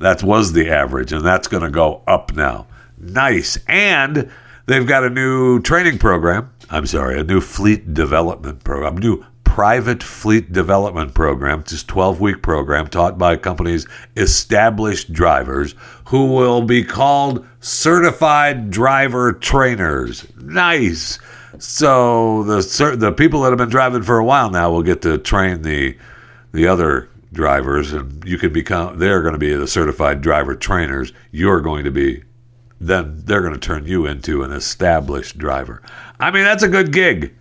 That 0.00 0.22
was 0.22 0.52
the 0.52 0.70
average 0.70 1.12
and 1.12 1.24
that's 1.24 1.48
going 1.48 1.62
to 1.62 1.70
go 1.70 2.02
up 2.06 2.34
now. 2.34 2.66
Nice. 2.98 3.58
And 3.68 4.30
they've 4.66 4.86
got 4.86 5.04
a 5.04 5.10
new 5.10 5.60
training 5.60 5.98
program. 5.98 6.50
I'm 6.70 6.86
sorry, 6.86 7.18
a 7.18 7.24
new 7.24 7.40
fleet 7.40 7.94
development 7.94 8.62
program, 8.62 8.98
new 8.98 9.24
private 9.44 10.02
fleet 10.02 10.52
development 10.52 11.14
program, 11.14 11.64
this 11.66 11.82
12 11.82 12.20
week 12.20 12.42
program 12.42 12.86
taught 12.86 13.18
by 13.18 13.36
companies' 13.36 13.86
established 14.16 15.12
drivers 15.12 15.74
who 16.06 16.26
will 16.26 16.62
be 16.62 16.84
called 16.84 17.46
certified 17.60 18.70
driver 18.70 19.32
trainers. 19.32 20.26
Nice. 20.36 21.18
So 21.58 22.44
the 22.44 22.96
the 22.96 23.12
people 23.12 23.42
that 23.42 23.48
have 23.48 23.58
been 23.58 23.68
driving 23.68 24.02
for 24.02 24.18
a 24.18 24.24
while 24.24 24.50
now 24.50 24.70
will 24.70 24.82
get 24.82 25.02
to 25.02 25.18
train 25.18 25.62
the 25.62 25.96
the 26.52 26.68
other 26.68 27.08
drivers 27.32 27.92
and 27.92 28.22
you 28.24 28.38
can 28.38 28.52
become 28.52 28.98
they're 28.98 29.22
going 29.22 29.34
to 29.34 29.38
be 29.38 29.54
the 29.54 29.66
certified 29.66 30.20
driver 30.20 30.54
trainers. 30.54 31.12
You're 31.32 31.60
going 31.60 31.84
to 31.84 31.90
be 31.90 32.22
then 32.80 33.22
they're 33.24 33.42
going 33.42 33.54
to 33.54 33.60
turn 33.60 33.86
you 33.86 34.06
into 34.06 34.42
an 34.42 34.50
established 34.52 35.38
driver. 35.38 35.80
I 36.20 36.30
mean, 36.30 36.44
that's 36.44 36.62
a 36.62 36.68
good 36.68 36.92
gig. 36.92 37.34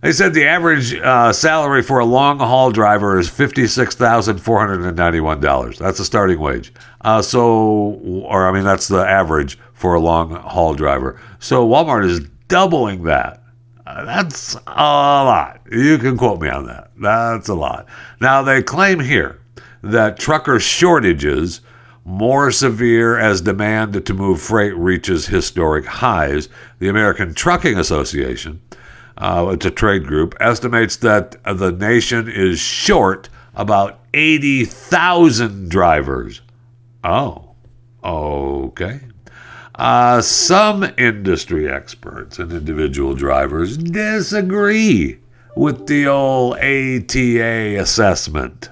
They 0.00 0.12
said 0.12 0.32
the 0.34 0.44
average 0.44 0.94
uh, 0.94 1.32
salary 1.32 1.82
for 1.82 1.98
a 1.98 2.04
long 2.04 2.38
haul 2.38 2.70
driver 2.70 3.18
is 3.18 3.28
$56,491. 3.30 5.78
That's 5.78 5.96
the 5.96 6.04
starting 6.04 6.38
wage. 6.40 6.74
Uh, 7.00 7.22
so, 7.22 7.98
or 8.26 8.46
I 8.46 8.52
mean, 8.52 8.64
that's 8.64 8.86
the 8.86 8.98
average 8.98 9.58
for 9.72 9.94
a 9.94 10.00
long 10.00 10.30
haul 10.30 10.74
driver. 10.74 11.18
So 11.38 11.66
Walmart 11.66 12.04
is 12.04 12.20
doubling 12.48 13.04
that. 13.04 13.42
Uh, 13.86 14.04
that's 14.04 14.56
a 14.66 14.68
lot. 14.68 15.62
You 15.70 15.96
can 15.98 16.18
quote 16.18 16.40
me 16.40 16.48
on 16.50 16.66
that. 16.66 16.90
That's 17.00 17.48
a 17.48 17.54
lot. 17.54 17.86
Now, 18.20 18.42
they 18.42 18.62
claim 18.62 19.00
here 19.00 19.40
that 19.82 20.18
trucker 20.18 20.60
shortages 20.60 21.62
more 22.04 22.50
severe 22.50 23.18
as 23.18 23.40
demand 23.40 24.04
to 24.04 24.14
move 24.14 24.40
freight 24.40 24.76
reaches 24.76 25.26
historic 25.26 25.86
highs. 25.86 26.48
The 26.78 26.88
American 26.88 27.34
Trucking 27.34 27.78
Association 27.78 28.60
uh, 29.16 29.50
it's 29.52 29.66
a 29.66 29.70
trade 29.70 30.06
group, 30.06 30.34
estimates 30.40 30.96
that 30.96 31.36
the 31.44 31.70
nation 31.70 32.28
is 32.28 32.58
short 32.58 33.28
about 33.54 34.00
80,000 34.12 35.70
drivers. 35.70 36.40
Oh, 37.04 37.54
okay. 38.02 39.00
Uh, 39.76 40.20
some 40.20 40.84
industry 40.98 41.68
experts 41.68 42.38
and 42.38 42.52
individual 42.52 43.14
drivers 43.14 43.76
disagree 43.76 45.18
with 45.56 45.86
the 45.86 46.06
old 46.06 46.56
ATA 46.56 47.76
assessment, 47.78 48.68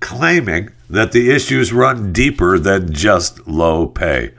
claiming 0.00 0.70
that 0.90 1.12
the 1.12 1.30
issues 1.30 1.72
run 1.72 2.12
deeper 2.12 2.58
than 2.58 2.92
just 2.92 3.46
low 3.46 3.86
pay. 3.86 4.32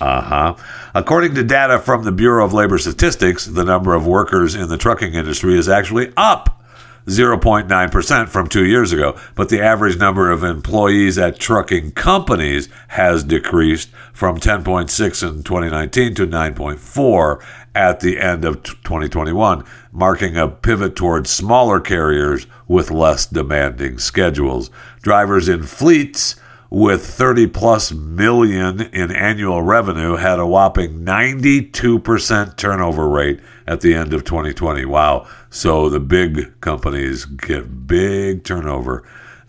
Uh 0.00 0.20
huh. 0.20 0.56
According 0.94 1.34
to 1.36 1.44
data 1.44 1.78
from 1.78 2.04
the 2.04 2.12
Bureau 2.12 2.44
of 2.44 2.52
Labor 2.52 2.78
Statistics, 2.78 3.46
the 3.46 3.64
number 3.64 3.94
of 3.94 4.06
workers 4.06 4.54
in 4.54 4.68
the 4.68 4.76
trucking 4.76 5.14
industry 5.14 5.56
is 5.56 5.68
actually 5.68 6.12
up 6.16 6.64
0.9% 7.06 8.28
from 8.28 8.48
two 8.48 8.64
years 8.64 8.92
ago, 8.92 9.16
but 9.34 9.50
the 9.50 9.60
average 9.60 9.98
number 9.98 10.30
of 10.30 10.42
employees 10.42 11.18
at 11.18 11.38
trucking 11.38 11.92
companies 11.92 12.68
has 12.88 13.22
decreased 13.22 13.90
from 14.12 14.40
10.6 14.40 15.22
in 15.22 15.42
2019 15.42 16.14
to 16.14 16.26
9.4 16.26 17.44
at 17.74 18.00
the 18.00 18.18
end 18.18 18.44
of 18.44 18.62
2021, 18.62 19.64
marking 19.92 20.36
a 20.36 20.48
pivot 20.48 20.94
towards 20.94 21.30
smaller 21.30 21.80
carriers 21.80 22.46
with 22.68 22.90
less 22.90 23.26
demanding 23.26 23.98
schedules. 23.98 24.70
Drivers 25.02 25.48
in 25.48 25.64
fleets 25.64 26.36
with 26.70 27.06
30 27.06 27.46
plus 27.48 27.92
million 27.92 28.80
in 28.80 29.12
annual 29.12 29.62
revenue 29.62 30.16
had 30.16 30.38
a 30.38 30.46
whopping 30.46 31.04
92% 31.04 32.56
turnover 32.56 33.08
rate 33.08 33.40
at 33.66 33.80
the 33.80 33.94
end 33.94 34.12
of 34.12 34.24
2020. 34.24 34.84
Wow. 34.84 35.28
So 35.50 35.88
the 35.88 36.00
big 36.00 36.60
companies 36.60 37.24
get 37.26 37.86
big 37.86 38.44
turnover. 38.44 39.04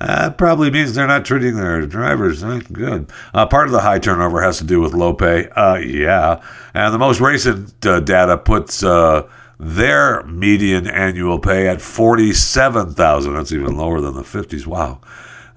That 0.05 0.37
probably 0.37 0.69
means 0.69 0.93
they're 0.93 1.07
not 1.07 1.25
treating 1.25 1.55
their 1.55 1.85
drivers 1.87 2.43
good. 2.43 3.11
Uh, 3.33 3.47
part 3.47 3.65
of 3.65 3.71
the 3.71 3.79
high 3.79 3.97
turnover 3.97 4.39
has 4.41 4.59
to 4.59 4.63
do 4.63 4.79
with 4.79 4.93
low 4.93 5.13
pay. 5.13 5.49
Uh, 5.49 5.77
yeah. 5.77 6.43
And 6.75 6.93
the 6.93 6.99
most 6.99 7.19
recent 7.19 7.83
uh, 7.83 8.01
data 8.01 8.37
puts 8.37 8.83
uh, 8.83 9.27
their 9.59 10.21
median 10.23 10.85
annual 10.85 11.39
pay 11.39 11.67
at 11.67 11.81
47,000. 11.81 13.33
That's 13.33 13.51
even 13.51 13.77
lower 13.77 13.99
than 13.99 14.13
the 14.13 14.21
50s. 14.21 14.67
Wow. 14.67 15.01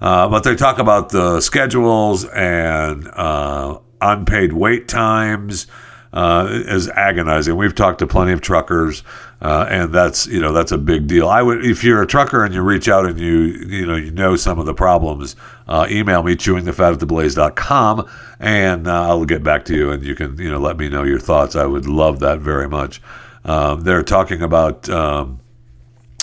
Uh, 0.01 0.27
but 0.27 0.43
they 0.43 0.55
talk 0.55 0.79
about 0.79 1.09
the 1.09 1.41
schedules 1.41 2.25
and 2.25 3.07
uh, 3.09 3.77
unpaid 4.01 4.53
wait 4.53 4.87
times 4.87 5.67
uh, 6.13 6.47
is 6.49 6.89
agonizing. 6.89 7.55
We've 7.55 7.75
talked 7.75 7.99
to 7.99 8.07
plenty 8.07 8.31
of 8.31 8.41
truckers, 8.41 9.03
uh, 9.41 9.65
and 9.69 9.93
that's 9.93 10.27
you 10.27 10.39
know 10.39 10.51
that's 10.51 10.71
a 10.71 10.77
big 10.77 11.07
deal. 11.07 11.29
I 11.29 11.41
would 11.41 11.65
if 11.65 11.83
you're 11.83 12.01
a 12.01 12.07
trucker 12.07 12.43
and 12.43 12.53
you 12.53 12.61
reach 12.61 12.89
out 12.89 13.05
and 13.05 13.19
you 13.19 13.37
you 13.37 13.85
know 13.85 13.95
you 13.95 14.11
know 14.11 14.35
some 14.35 14.59
of 14.59 14.65
the 14.65 14.73
problems, 14.73 15.35
uh, 15.67 15.87
email 15.89 16.23
me 16.23 16.35
chewingthefat 16.35 16.93
at 16.93 16.99
theblaze.com 16.99 18.09
and 18.39 18.87
uh, 18.87 19.07
I'll 19.07 19.25
get 19.25 19.43
back 19.43 19.65
to 19.65 19.75
you 19.75 19.91
and 19.91 20.03
you 20.03 20.15
can 20.15 20.37
you 20.37 20.49
know 20.49 20.59
let 20.59 20.77
me 20.77 20.89
know 20.89 21.03
your 21.03 21.19
thoughts. 21.19 21.55
I 21.55 21.65
would 21.65 21.87
love 21.87 22.19
that 22.19 22.39
very 22.39 22.67
much. 22.67 23.01
Um, 23.45 23.81
they're 23.81 24.03
talking 24.03 24.41
about. 24.41 24.89
Um, 24.89 25.39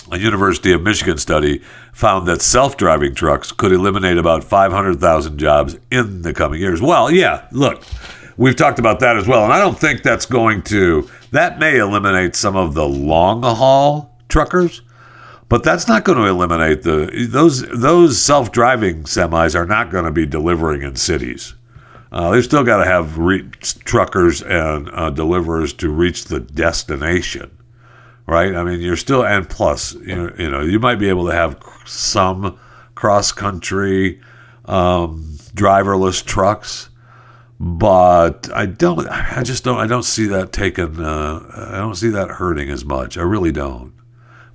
a 0.09 0.17
University 0.17 0.71
of 0.71 0.81
Michigan 0.81 1.17
study 1.17 1.61
found 1.91 2.29
that 2.29 2.41
self 2.41 2.77
driving 2.77 3.13
trucks 3.13 3.51
could 3.51 3.71
eliminate 3.73 4.17
about 4.17 4.43
500,000 4.43 5.37
jobs 5.37 5.77
in 5.91 6.21
the 6.21 6.33
coming 6.33 6.61
years. 6.61 6.81
Well, 6.81 7.11
yeah, 7.11 7.45
look, 7.51 7.83
we've 8.37 8.55
talked 8.55 8.79
about 8.79 8.99
that 9.01 9.17
as 9.17 9.27
well. 9.27 9.43
And 9.43 9.51
I 9.51 9.59
don't 9.59 9.77
think 9.77 10.03
that's 10.03 10.25
going 10.25 10.61
to, 10.63 11.09
that 11.31 11.59
may 11.59 11.77
eliminate 11.77 12.35
some 12.35 12.55
of 12.55 12.73
the 12.73 12.87
long 12.87 13.43
haul 13.43 14.17
truckers. 14.29 14.81
But 15.49 15.63
that's 15.63 15.87
not 15.87 16.03
going 16.03 16.17
to 16.17 16.25
eliminate 16.25 16.81
the 16.83 17.27
those 17.29 17.67
those 17.69 18.21
self 18.21 18.51
driving 18.51 19.03
semis 19.03 19.55
are 19.55 19.65
not 19.65 19.91
going 19.91 20.05
to 20.05 20.11
be 20.11 20.25
delivering 20.25 20.81
in 20.81 20.95
cities. 20.95 21.53
Uh, 22.11 22.31
they've 22.31 22.43
still 22.43 22.63
got 22.63 22.77
to 22.77 22.85
have 22.85 23.17
re- 23.17 23.49
truckers 23.61 24.41
and 24.41 24.89
uh, 24.93 25.09
deliverers 25.09 25.73
to 25.73 25.89
reach 25.89 26.25
the 26.25 26.39
destination 26.39 27.57
right? 28.27 28.53
I 28.55 28.63
mean, 28.63 28.81
you're 28.81 28.97
still 28.97 29.25
and 29.25 29.49
plus, 29.49 29.93
you 29.93 30.15
know, 30.15 30.31
you 30.37 30.51
know, 30.51 30.61
you 30.61 30.79
might 30.79 30.99
be 30.99 31.09
able 31.09 31.25
to 31.27 31.33
have 31.33 31.57
some 31.85 32.59
cross 32.93 33.31
country 33.31 34.21
um, 34.65 35.23
driverless 35.55 36.23
trucks, 36.23 36.89
but 37.59 38.49
I 38.53 38.65
don't. 38.65 39.07
I 39.07 39.43
just 39.43 39.63
don't. 39.63 39.77
I 39.77 39.87
don't 39.87 40.03
see 40.03 40.25
that 40.27 40.51
taking. 40.51 40.99
Uh, 40.99 41.69
I 41.71 41.77
don't 41.77 41.95
see 41.95 42.09
that 42.09 42.29
hurting 42.29 42.69
as 42.69 42.85
much. 42.85 43.17
I 43.17 43.23
really 43.23 43.51
don't. 43.51 43.93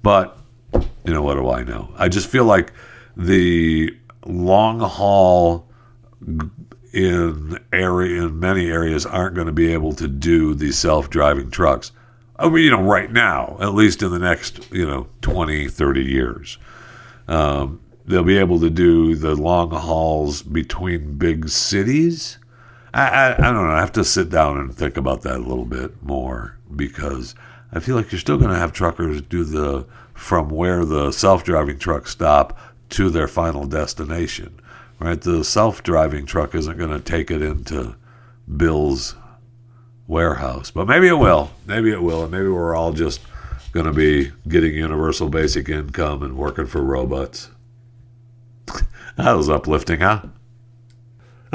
But 0.03 0.39
you 0.73 1.13
know, 1.13 1.23
what 1.23 1.35
do 1.35 1.49
I 1.51 1.65
know? 1.65 1.93
I 1.97 2.09
just 2.09 2.29
feel 2.29 2.45
like 2.45 2.73
the 3.17 3.97
long 4.25 4.81
haul 4.81 5.69
in 6.93 7.59
area 7.73 8.23
in 8.23 8.39
many 8.39 8.71
areas 8.71 9.05
aren't 9.05 9.35
going 9.35 9.47
to 9.47 9.53
be 9.53 9.73
able 9.73 9.93
to 9.95 10.07
do 10.07 10.55
these 10.55 10.79
self-driving 10.79 11.51
trucks 11.51 11.91
I 12.43 12.49
mean, 12.49 12.65
you 12.65 12.71
know, 12.71 12.83
right 12.83 13.11
now, 13.11 13.57
at 13.61 13.75
least 13.75 14.03
in 14.03 14.11
the 14.11 14.19
next, 14.19 14.73
you 14.73 14.85
know, 14.85 15.07
20, 15.21 15.69
30 15.69 16.03
years. 16.03 16.59
Um, 17.29 17.81
they'll 18.05 18.25
be 18.25 18.39
able 18.39 18.59
to 18.61 18.69
do 18.69 19.15
the 19.15 19.37
long 19.37 19.71
hauls 19.71 20.43
between 20.43 21.19
big 21.19 21.49
cities. 21.49 22.39
I, 22.95 23.09
I, 23.09 23.33
I 23.35 23.53
don't 23.53 23.67
know. 23.67 23.73
I 23.73 23.81
have 23.81 23.93
to 23.93 24.05
sit 24.05 24.31
down 24.31 24.59
and 24.59 24.75
think 24.75 24.97
about 24.97 25.23
that 25.23 25.37
a 25.37 25.39
little 25.39 25.65
bit 25.65 26.03
more 26.03 26.59
because 26.75 27.35
I 27.73 27.81
feel 27.81 27.97
like 27.97 28.13
you're 28.13 28.19
still 28.19 28.39
going 28.39 28.51
to 28.51 28.59
have 28.59 28.73
truckers 28.73 29.23
do 29.23 29.45
the 29.45 29.87
from 30.15 30.51
where 30.51 30.85
the 30.85 31.11
self-driving 31.11 31.79
trucks 31.79 32.11
stop 32.11 32.59
to 32.91 33.11
their 33.11 33.27
final 33.27 33.67
destination. 33.67 34.61
Right? 34.99 35.21
The 35.21 35.43
self-driving 35.43 36.27
truck 36.27 36.55
isn't 36.55 36.79
going 36.79 36.91
to 36.91 37.01
take 37.01 37.31
it 37.31 37.43
into 37.43 37.97
Bill's 38.57 39.17
warehouse, 40.07 40.71
but 40.71 40.87
maybe 40.87 41.09
it 41.09 41.19
will. 41.19 41.51
Maybe 41.67 41.91
it 41.91 42.03
will, 42.03 42.23
and 42.23 42.31
maybe 42.31 42.49
we're 42.49 42.77
all 42.77 42.93
just 42.93 43.21
going 43.73 43.87
to 43.87 43.93
be 43.93 44.31
getting 44.47 44.75
universal 44.75 45.29
basic 45.29 45.69
income 45.69 46.23
and 46.23 46.37
working 46.37 46.67
for 46.67 46.83
robots. 46.83 47.51
that 49.17 49.33
was 49.33 49.49
uplifting, 49.49 50.01
huh? 50.01 50.23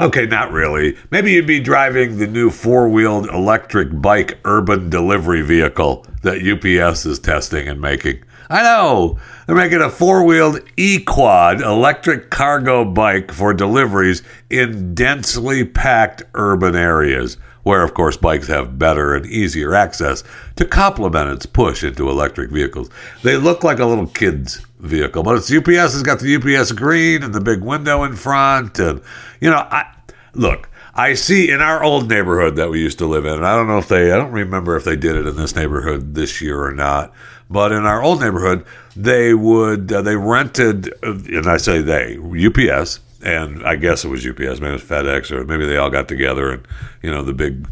Okay, 0.00 0.26
not 0.26 0.52
really. 0.52 0.96
Maybe 1.10 1.32
you'd 1.32 1.48
be 1.48 1.58
driving 1.58 2.18
the 2.18 2.28
new 2.28 2.50
four 2.50 2.88
wheeled 2.88 3.28
electric 3.30 4.00
bike 4.00 4.38
urban 4.44 4.90
delivery 4.90 5.42
vehicle 5.42 6.06
that 6.22 6.40
UPS 6.40 7.04
is 7.04 7.18
testing 7.18 7.66
and 7.66 7.80
making. 7.80 8.22
I 8.48 8.62
know! 8.62 9.18
They're 9.46 9.56
making 9.56 9.80
a 9.82 9.90
four 9.90 10.22
wheeled 10.24 10.60
e 10.76 11.00
quad 11.00 11.60
electric 11.60 12.30
cargo 12.30 12.84
bike 12.84 13.32
for 13.32 13.52
deliveries 13.52 14.22
in 14.48 14.94
densely 14.94 15.64
packed 15.64 16.22
urban 16.34 16.76
areas, 16.76 17.36
where, 17.68 17.82
of 17.82 17.92
course, 17.92 18.16
bikes 18.16 18.46
have 18.46 18.78
better 18.78 19.14
and 19.14 19.26
easier 19.26 19.74
access 19.74 20.24
to 20.56 20.64
complement 20.64 21.30
its 21.30 21.44
push 21.44 21.84
into 21.84 22.08
electric 22.08 22.50
vehicles. 22.50 22.88
They 23.22 23.36
look 23.36 23.62
like 23.62 23.78
a 23.78 23.84
little 23.84 24.06
kid's 24.06 24.64
vehicle, 24.78 25.22
but 25.22 25.36
it's 25.36 25.52
UPS 25.52 25.92
has 25.92 26.02
got 26.02 26.18
the 26.18 26.36
UPS 26.36 26.72
green 26.72 27.22
and 27.22 27.34
the 27.34 27.42
big 27.42 27.60
window 27.60 28.04
in 28.04 28.16
front. 28.16 28.78
And, 28.78 29.02
you 29.42 29.50
know, 29.50 29.68
I 29.70 29.84
look. 30.32 30.70
I 30.94 31.12
see 31.12 31.50
in 31.50 31.60
our 31.60 31.84
old 31.84 32.08
neighborhood 32.08 32.56
that 32.56 32.70
we 32.70 32.80
used 32.80 32.96
to 33.00 33.06
live 33.06 33.26
in, 33.26 33.34
and 33.34 33.46
I 33.46 33.54
don't 33.54 33.68
know 33.68 33.76
if 33.76 33.88
they, 33.88 34.12
I 34.12 34.16
don't 34.16 34.32
remember 34.32 34.74
if 34.74 34.84
they 34.84 34.96
did 34.96 35.16
it 35.16 35.26
in 35.26 35.36
this 35.36 35.54
neighborhood 35.54 36.14
this 36.14 36.40
year 36.40 36.64
or 36.64 36.72
not, 36.72 37.12
but 37.50 37.70
in 37.70 37.84
our 37.84 38.02
old 38.02 38.22
neighborhood, 38.22 38.64
they 38.96 39.34
would, 39.34 39.92
uh, 39.92 40.00
they 40.00 40.16
rented, 40.16 40.88
uh, 41.02 41.12
and 41.12 41.46
I 41.46 41.58
say 41.58 41.82
they, 41.82 42.16
UPS, 42.16 43.00
and 43.22 43.66
I 43.66 43.76
guess 43.76 44.04
it 44.04 44.08
was 44.08 44.26
UPS, 44.26 44.60
maybe 44.60 44.68
it 44.68 44.72
was 44.72 44.82
FedEx, 44.82 45.30
or 45.30 45.44
maybe 45.44 45.66
they 45.66 45.76
all 45.76 45.90
got 45.90 46.08
together 46.08 46.50
and, 46.50 46.66
you 47.02 47.10
know, 47.10 47.22
the 47.22 47.34
big 47.34 47.68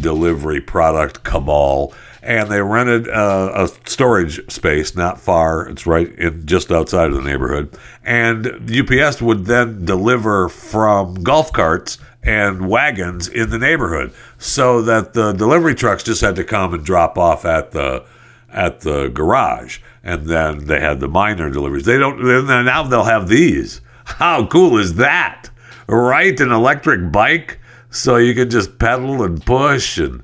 delivery 0.00 0.60
product 0.60 1.24
cabal. 1.24 1.94
And 2.22 2.50
they 2.50 2.60
rented 2.60 3.08
uh, 3.08 3.52
a 3.54 3.88
storage 3.88 4.50
space 4.50 4.94
not 4.96 5.20
far. 5.20 5.68
It's 5.68 5.86
right 5.86 6.12
in 6.18 6.44
just 6.46 6.72
outside 6.72 7.10
of 7.10 7.14
the 7.14 7.22
neighborhood. 7.22 7.76
And 8.04 8.70
UPS 8.70 9.22
would 9.22 9.46
then 9.46 9.84
deliver 9.84 10.48
from 10.48 11.22
golf 11.22 11.52
carts 11.52 11.96
and 12.22 12.68
wagons 12.68 13.28
in 13.28 13.50
the 13.50 13.58
neighborhood, 13.58 14.12
so 14.36 14.82
that 14.82 15.14
the 15.14 15.32
delivery 15.32 15.74
trucks 15.74 16.02
just 16.02 16.20
had 16.20 16.36
to 16.36 16.44
come 16.44 16.74
and 16.74 16.84
drop 16.84 17.16
off 17.16 17.44
at 17.44 17.70
the 17.70 18.04
at 18.50 18.80
the 18.80 19.08
garage, 19.08 19.78
and 20.02 20.26
then 20.26 20.66
they 20.66 20.80
had 20.80 21.00
the 21.00 21.08
minor 21.08 21.48
deliveries. 21.50 21.84
They 21.84 21.98
don't. 21.98 22.20
Now 22.46 22.82
they'll 22.82 23.04
have 23.04 23.28
these. 23.28 23.80
How 24.16 24.46
cool 24.46 24.78
is 24.78 24.94
that? 24.94 25.50
Right, 25.86 26.38
an 26.40 26.50
electric 26.50 27.12
bike, 27.12 27.60
so 27.90 28.16
you 28.16 28.34
can 28.34 28.50
just 28.50 28.78
pedal 28.78 29.22
and 29.22 29.44
push 29.44 29.98
and 29.98 30.22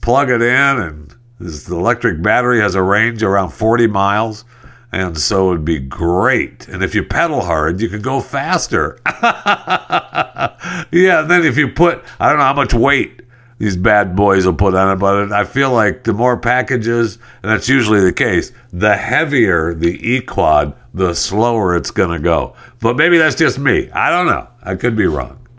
plug 0.00 0.30
it 0.30 0.40
in, 0.40 0.78
and 0.78 1.14
this 1.38 1.68
electric 1.68 2.22
battery 2.22 2.60
has 2.60 2.74
a 2.74 2.82
range 2.82 3.22
around 3.22 3.50
40 3.50 3.86
miles. 3.88 4.44
And 4.90 5.18
so 5.18 5.50
it'd 5.50 5.66
be 5.66 5.78
great. 5.78 6.66
And 6.68 6.82
if 6.82 6.94
you 6.94 7.04
pedal 7.04 7.42
hard, 7.42 7.80
you 7.82 7.90
can 7.90 8.00
go 8.00 8.20
faster. 8.20 8.98
yeah, 10.90 11.20
and 11.20 11.30
then 11.30 11.44
if 11.44 11.58
you 11.58 11.68
put, 11.68 12.02
I 12.18 12.30
don't 12.30 12.38
know 12.38 12.44
how 12.44 12.54
much 12.54 12.72
weight 12.72 13.20
these 13.58 13.76
bad 13.76 14.14
boys 14.14 14.46
will 14.46 14.54
put 14.54 14.74
on 14.74 14.96
it, 14.96 15.00
but 15.00 15.32
I 15.32 15.44
feel 15.44 15.72
like 15.72 16.04
the 16.04 16.12
more 16.12 16.36
packages, 16.36 17.18
and 17.42 17.50
that's 17.50 17.68
usually 17.68 18.00
the 18.00 18.12
case, 18.12 18.52
the 18.72 18.96
heavier 18.96 19.74
the 19.74 19.98
E 20.08 20.20
Quad, 20.20 20.74
the 20.94 21.14
slower 21.14 21.76
it's 21.76 21.90
going 21.90 22.10
to 22.10 22.20
go. 22.20 22.54
But 22.80 22.96
maybe 22.96 23.18
that's 23.18 23.34
just 23.34 23.58
me. 23.58 23.90
I 23.90 24.10
don't 24.10 24.26
know. 24.26 24.46
I 24.62 24.76
could 24.76 24.96
be 24.96 25.06
wrong. 25.06 25.44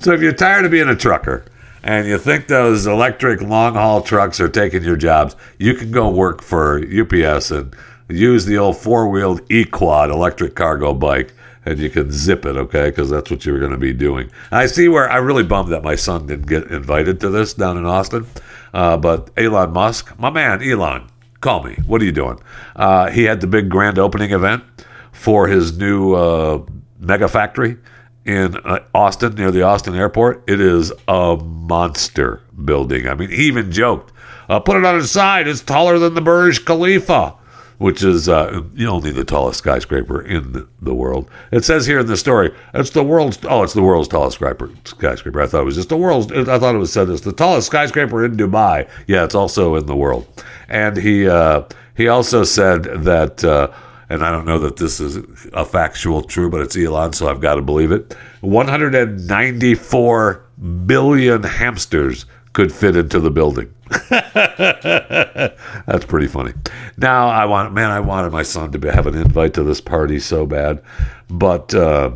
so 0.00 0.12
if 0.12 0.22
you're 0.22 0.32
tired 0.32 0.64
of 0.64 0.70
being 0.70 0.88
a 0.88 0.96
trucker, 0.96 1.44
and 1.82 2.08
you 2.08 2.16
think 2.16 2.48
those 2.48 2.86
electric 2.86 3.42
long 3.42 3.74
haul 3.74 4.00
trucks 4.00 4.40
are 4.40 4.48
taking 4.48 4.82
your 4.82 4.96
jobs, 4.96 5.36
you 5.58 5.74
can 5.74 5.90
go 5.90 6.08
work 6.08 6.42
for 6.42 6.78
UPS 6.78 7.50
and 7.50 7.76
use 8.08 8.46
the 8.46 8.56
old 8.56 8.78
four 8.78 9.10
wheeled 9.10 9.42
E 9.52 9.66
Quad 9.66 10.10
electric 10.10 10.54
cargo 10.54 10.94
bike 10.94 11.34
and 11.66 11.78
you 11.78 11.90
can 11.90 12.10
zip 12.10 12.44
it, 12.44 12.56
okay? 12.56 12.90
Because 12.90 13.10
that's 13.10 13.30
what 13.30 13.44
you're 13.46 13.58
going 13.58 13.72
to 13.72 13.78
be 13.78 13.92
doing. 13.92 14.30
I 14.50 14.66
see 14.66 14.88
where 14.88 15.10
I'm 15.10 15.24
really 15.24 15.42
bummed 15.42 15.72
that 15.72 15.82
my 15.82 15.94
son 15.94 16.26
didn't 16.26 16.46
get 16.46 16.64
invited 16.70 17.20
to 17.20 17.30
this 17.30 17.54
down 17.54 17.76
in 17.76 17.86
Austin. 17.86 18.26
Uh, 18.72 18.96
but 18.96 19.30
Elon 19.36 19.72
Musk, 19.72 20.18
my 20.18 20.30
man, 20.30 20.62
Elon, 20.62 21.08
call 21.40 21.62
me. 21.62 21.76
What 21.86 22.02
are 22.02 22.04
you 22.04 22.12
doing? 22.12 22.38
Uh, 22.74 23.10
he 23.10 23.24
had 23.24 23.40
the 23.40 23.46
big 23.46 23.68
grand 23.68 23.98
opening 23.98 24.32
event 24.32 24.64
for 25.12 25.46
his 25.46 25.78
new 25.78 26.14
uh, 26.14 26.64
mega 26.98 27.28
factory 27.28 27.76
in 28.24 28.56
uh, 28.64 28.80
Austin, 28.94 29.34
near 29.34 29.50
the 29.50 29.62
Austin 29.62 29.94
airport. 29.94 30.42
It 30.48 30.60
is 30.60 30.92
a 31.06 31.36
monster 31.36 32.42
building. 32.64 33.06
I 33.06 33.14
mean, 33.14 33.30
he 33.30 33.46
even 33.46 33.70
joked, 33.70 34.12
uh, 34.48 34.60
put 34.60 34.76
it 34.76 34.84
on 34.84 34.98
its 34.98 35.10
side. 35.10 35.46
It's 35.46 35.62
taller 35.62 35.98
than 35.98 36.14
the 36.14 36.20
Burj 36.20 36.64
Khalifa, 36.64 37.34
which 37.78 38.02
is 38.02 38.28
uh, 38.28 38.62
only 38.86 39.10
the 39.10 39.24
tallest 39.24 39.58
skyscraper 39.58 40.22
in 40.22 40.66
the, 40.80 40.94
world. 40.94 41.28
It 41.50 41.64
says 41.64 41.86
here 41.86 42.00
in 42.00 42.06
the 42.06 42.16
story, 42.16 42.54
it's 42.72 42.90
the 42.90 43.02
world's, 43.02 43.38
oh, 43.44 43.62
it's 43.62 43.72
the 43.72 43.82
world's 43.82 44.08
tallest 44.08 44.36
skyscraper. 44.36 44.70
skyscraper. 44.84 45.40
I 45.40 45.46
thought 45.46 45.62
it 45.62 45.64
was 45.64 45.74
just 45.74 45.88
the 45.88 45.96
world's, 45.96 46.30
I 46.30 46.58
thought 46.58 46.74
it 46.74 46.78
was 46.78 46.92
said 46.92 47.08
it's 47.08 47.22
the 47.22 47.32
tallest 47.32 47.66
skyscraper 47.66 48.24
in 48.24 48.36
Dubai. 48.36 48.88
Yeah, 49.06 49.24
it's 49.24 49.34
also 49.34 49.74
in 49.74 49.86
the 49.86 49.96
world. 49.96 50.26
And 50.68 50.96
he, 50.96 51.28
uh, 51.28 51.64
he 51.96 52.08
also 52.08 52.44
said 52.44 52.84
that, 52.84 53.44
uh, 53.44 53.72
and 54.08 54.24
I 54.24 54.30
don't 54.30 54.44
know 54.44 54.58
that 54.60 54.76
this 54.76 55.00
is 55.00 55.16
a 55.52 55.64
factual 55.64 56.22
true, 56.22 56.50
but 56.50 56.60
it's 56.60 56.76
Elon, 56.76 57.12
so 57.12 57.28
I've 57.28 57.40
got 57.40 57.56
to 57.56 57.62
believe 57.62 57.90
it. 57.90 58.14
194 58.42 60.44
billion 60.86 61.42
hamsters 61.42 62.26
could 62.54 62.72
fit 62.72 62.96
into 62.96 63.20
the 63.20 63.30
building. 63.30 63.72
That's 64.08 66.06
pretty 66.06 66.28
funny. 66.28 66.54
Now 66.96 67.28
I 67.28 67.44
want, 67.44 67.74
man, 67.74 67.90
I 67.90 68.00
wanted 68.00 68.32
my 68.32 68.44
son 68.44 68.72
to 68.72 68.92
have 68.92 69.06
an 69.06 69.16
invite 69.16 69.54
to 69.54 69.62
this 69.62 69.80
party 69.80 70.18
so 70.18 70.46
bad, 70.46 70.82
but 71.28 71.74
uh, 71.74 72.12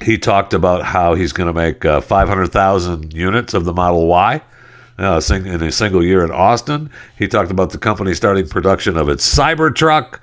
he 0.00 0.16
talked 0.16 0.54
about 0.54 0.84
how 0.84 1.14
he's 1.14 1.32
going 1.32 1.48
to 1.48 1.52
make 1.52 1.84
uh, 1.84 2.00
500,000 2.00 3.12
units 3.12 3.52
of 3.52 3.64
the 3.64 3.74
Model 3.74 4.06
Y. 4.06 4.40
Uh, 4.98 5.20
in 5.30 5.62
a 5.62 5.72
single 5.72 6.04
year 6.04 6.22
in 6.22 6.30
Austin, 6.30 6.88
he 7.18 7.26
talked 7.26 7.50
about 7.50 7.70
the 7.70 7.78
company 7.78 8.14
starting 8.14 8.46
production 8.46 8.96
of 8.96 9.08
its 9.08 9.26
Cybertruck 9.36 10.20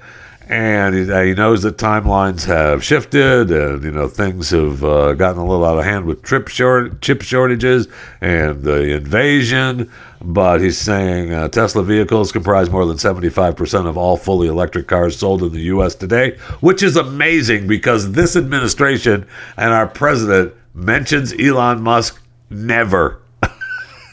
and 0.49 0.95
he, 0.95 1.33
knows 1.35 1.61
that 1.61 1.77
timelines 1.77 2.45
have 2.45 2.83
shifted 2.83 3.51
and 3.51 3.83
you 3.83 3.91
know 3.91 4.07
things 4.07 4.49
have 4.49 4.83
uh, 4.83 5.13
gotten 5.13 5.39
a 5.39 5.45
little 5.45 5.63
out 5.63 5.77
of 5.77 5.85
hand 5.85 6.05
with 6.05 6.25
chip 6.25 6.47
short 6.47 7.01
chip 7.01 7.21
shortages 7.21 7.87
and 8.19 8.63
the 8.63 8.95
invasion. 8.95 9.91
But 10.21 10.59
he's 10.59 10.77
saying 10.77 11.31
uh, 11.31 11.47
Tesla 11.49 11.83
vehicles 11.83 12.31
comprise 12.31 12.69
more 12.69 12.85
than 12.85 12.97
75% 12.97 13.85
of 13.85 13.95
all 13.95 14.17
fully 14.17 14.47
electric 14.47 14.87
cars 14.87 15.17
sold 15.17 15.43
in 15.43 15.53
the 15.53 15.61
US 15.61 15.93
today 15.95 16.35
which 16.59 16.81
is 16.81 16.97
amazing 16.97 17.67
because 17.67 18.11
this 18.13 18.35
administration 18.35 19.27
and 19.55 19.71
our 19.71 19.87
president 19.87 20.53
mentions 20.73 21.31
Elon 21.39 21.81
Musk 21.81 22.21
never. 22.49 23.21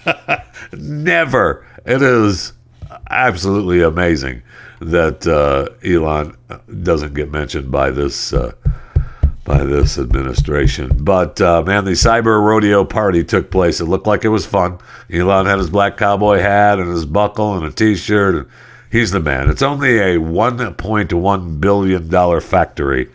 Never. 0.72 1.66
It 1.84 2.02
is 2.02 2.52
absolutely 3.08 3.82
amazing 3.82 4.42
that 4.80 5.26
uh, 5.26 5.74
Elon 5.86 6.36
doesn't 6.82 7.14
get 7.14 7.30
mentioned 7.30 7.70
by 7.70 7.90
this 7.90 8.32
uh, 8.32 8.52
by 9.44 9.62
this 9.62 9.96
administration. 9.96 10.90
But 11.02 11.40
uh, 11.40 11.62
man, 11.62 11.84
the 11.84 11.92
cyber 11.92 12.42
rodeo 12.42 12.84
party 12.84 13.24
took 13.24 13.50
place. 13.50 13.80
It 13.80 13.86
looked 13.86 14.06
like 14.06 14.24
it 14.24 14.28
was 14.28 14.44
fun. 14.44 14.78
Elon 15.10 15.46
had 15.46 15.58
his 15.58 15.70
black 15.70 15.96
cowboy 15.96 16.40
hat 16.40 16.78
and 16.78 16.90
his 16.90 17.06
buckle 17.06 17.56
and 17.56 17.64
a 17.64 17.70
T-shirt, 17.70 18.34
and 18.34 18.50
he's 18.90 19.12
the 19.12 19.20
man. 19.20 19.48
It's 19.48 19.62
only 19.62 19.98
a 19.98 20.18
1.1 20.18 21.60
billion 21.60 22.08
dollar 22.08 22.40
factory 22.40 23.08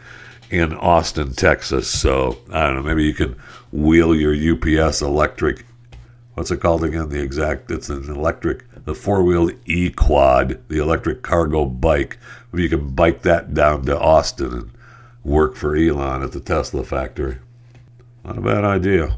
in 0.50 0.74
Austin, 0.74 1.34
Texas. 1.34 1.90
So 1.90 2.40
I 2.52 2.68
don't 2.68 2.78
know. 2.78 2.84
Maybe 2.84 3.04
you 3.04 3.14
can 3.14 3.36
wheel 3.72 4.16
your 4.16 4.34
UPS 4.34 5.02
electric. 5.02 5.66
What's 6.34 6.50
it 6.50 6.62
called 6.62 6.84
again? 6.84 7.10
The 7.10 7.22
exact. 7.22 7.70
It's 7.72 7.90
an 7.90 8.10
electric 8.10 8.64
the 8.86 8.96
four 8.96 9.24
wheeled 9.24 9.54
E 9.66 9.90
Quad, 9.90 10.60
the 10.68 10.80
electric 10.80 11.22
cargo 11.22 11.66
bike. 11.66 12.18
You 12.54 12.70
can 12.70 12.90
bike 12.90 13.22
that 13.22 13.54
down 13.54 13.86
to 13.86 14.00
Austin 14.00 14.54
and 14.54 14.72
work 15.24 15.56
for 15.56 15.76
Elon 15.76 16.24
at 16.24 16.32
the 16.32 16.40
Tesla 16.40 16.84
factory. 16.84 17.38
Not 18.24 18.38
a 18.38 18.42
bad 18.42 18.64
idea. 18.64 19.18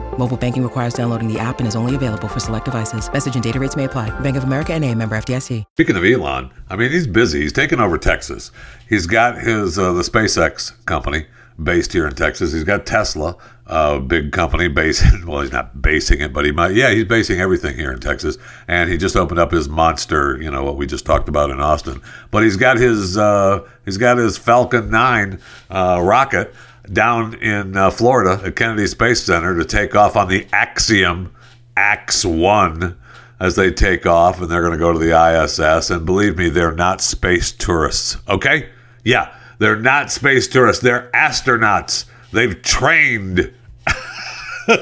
Mobile 0.17 0.37
banking 0.37 0.63
requires 0.63 0.93
downloading 0.93 1.31
the 1.31 1.39
app 1.39 1.59
and 1.59 1.67
is 1.67 1.75
only 1.75 1.95
available 1.95 2.27
for 2.27 2.39
select 2.39 2.65
devices. 2.65 3.11
Message 3.11 3.35
and 3.35 3.43
data 3.43 3.59
rates 3.59 3.75
may 3.75 3.85
apply. 3.85 4.09
Bank 4.19 4.37
of 4.37 4.43
America 4.43 4.73
and 4.73 4.83
a 4.85 4.93
member 4.93 5.17
FDIC. 5.17 5.63
Speaking 5.75 5.95
of 5.95 6.03
Elon, 6.03 6.51
I 6.69 6.75
mean, 6.75 6.91
he's 6.91 7.07
busy. 7.07 7.41
He's 7.41 7.53
taking 7.53 7.79
over 7.79 7.97
Texas. 7.97 8.51
He's 8.87 9.05
got 9.05 9.37
his 9.41 9.79
uh, 9.79 9.93
the 9.93 10.01
SpaceX 10.01 10.73
company 10.85 11.25
based 11.61 11.93
here 11.93 12.07
in 12.07 12.15
Texas. 12.15 12.53
He's 12.53 12.63
got 12.63 12.85
Tesla, 12.85 13.35
a 13.67 13.99
big 13.99 14.31
company 14.31 14.67
based. 14.67 15.03
Well, 15.25 15.41
he's 15.41 15.51
not 15.51 15.81
basing 15.81 16.19
it, 16.19 16.33
but 16.33 16.45
he 16.45 16.51
might. 16.51 16.73
Yeah, 16.73 16.91
he's 16.91 17.05
basing 17.05 17.39
everything 17.39 17.77
here 17.77 17.91
in 17.91 17.99
Texas. 17.99 18.37
And 18.67 18.89
he 18.89 18.97
just 18.97 19.15
opened 19.15 19.39
up 19.39 19.51
his 19.51 19.69
monster. 19.69 20.41
You 20.41 20.49
know 20.51 20.63
what 20.63 20.75
we 20.75 20.87
just 20.87 21.05
talked 21.05 21.29
about 21.29 21.51
in 21.51 21.61
Austin. 21.61 22.01
But 22.31 22.43
he's 22.43 22.57
got 22.57 22.77
his 22.77 23.17
uh, 23.17 23.65
he's 23.85 23.97
got 23.97 24.17
his 24.17 24.37
Falcon 24.37 24.89
Nine 24.89 25.39
uh, 25.69 26.01
rocket 26.03 26.53
down 26.91 27.35
in 27.35 27.77
uh, 27.77 27.89
Florida 27.89 28.41
at 28.45 28.55
Kennedy 28.55 28.87
Space 28.87 29.23
Center 29.23 29.57
to 29.57 29.65
take 29.65 29.95
off 29.95 30.15
on 30.15 30.27
the 30.27 30.47
Axiom 30.51 31.33
Ax 31.77 32.25
One 32.25 32.97
as 33.39 33.55
they 33.55 33.71
take 33.71 34.05
off, 34.05 34.39
and 34.39 34.49
they're 34.49 34.61
going 34.61 34.73
to 34.73 34.77
go 34.77 34.93
to 34.93 34.99
the 34.99 35.11
ISS. 35.11 35.89
And 35.89 36.05
believe 36.05 36.37
me, 36.37 36.49
they're 36.49 36.71
not 36.71 37.01
space 37.01 37.51
tourists. 37.51 38.17
Okay, 38.27 38.69
yeah. 39.03 39.33
They're 39.61 39.79
not 39.79 40.11
space 40.11 40.47
tourists. 40.47 40.81
They're 40.81 41.11
astronauts. 41.13 42.05
They've 42.31 42.59
trained. 42.63 43.53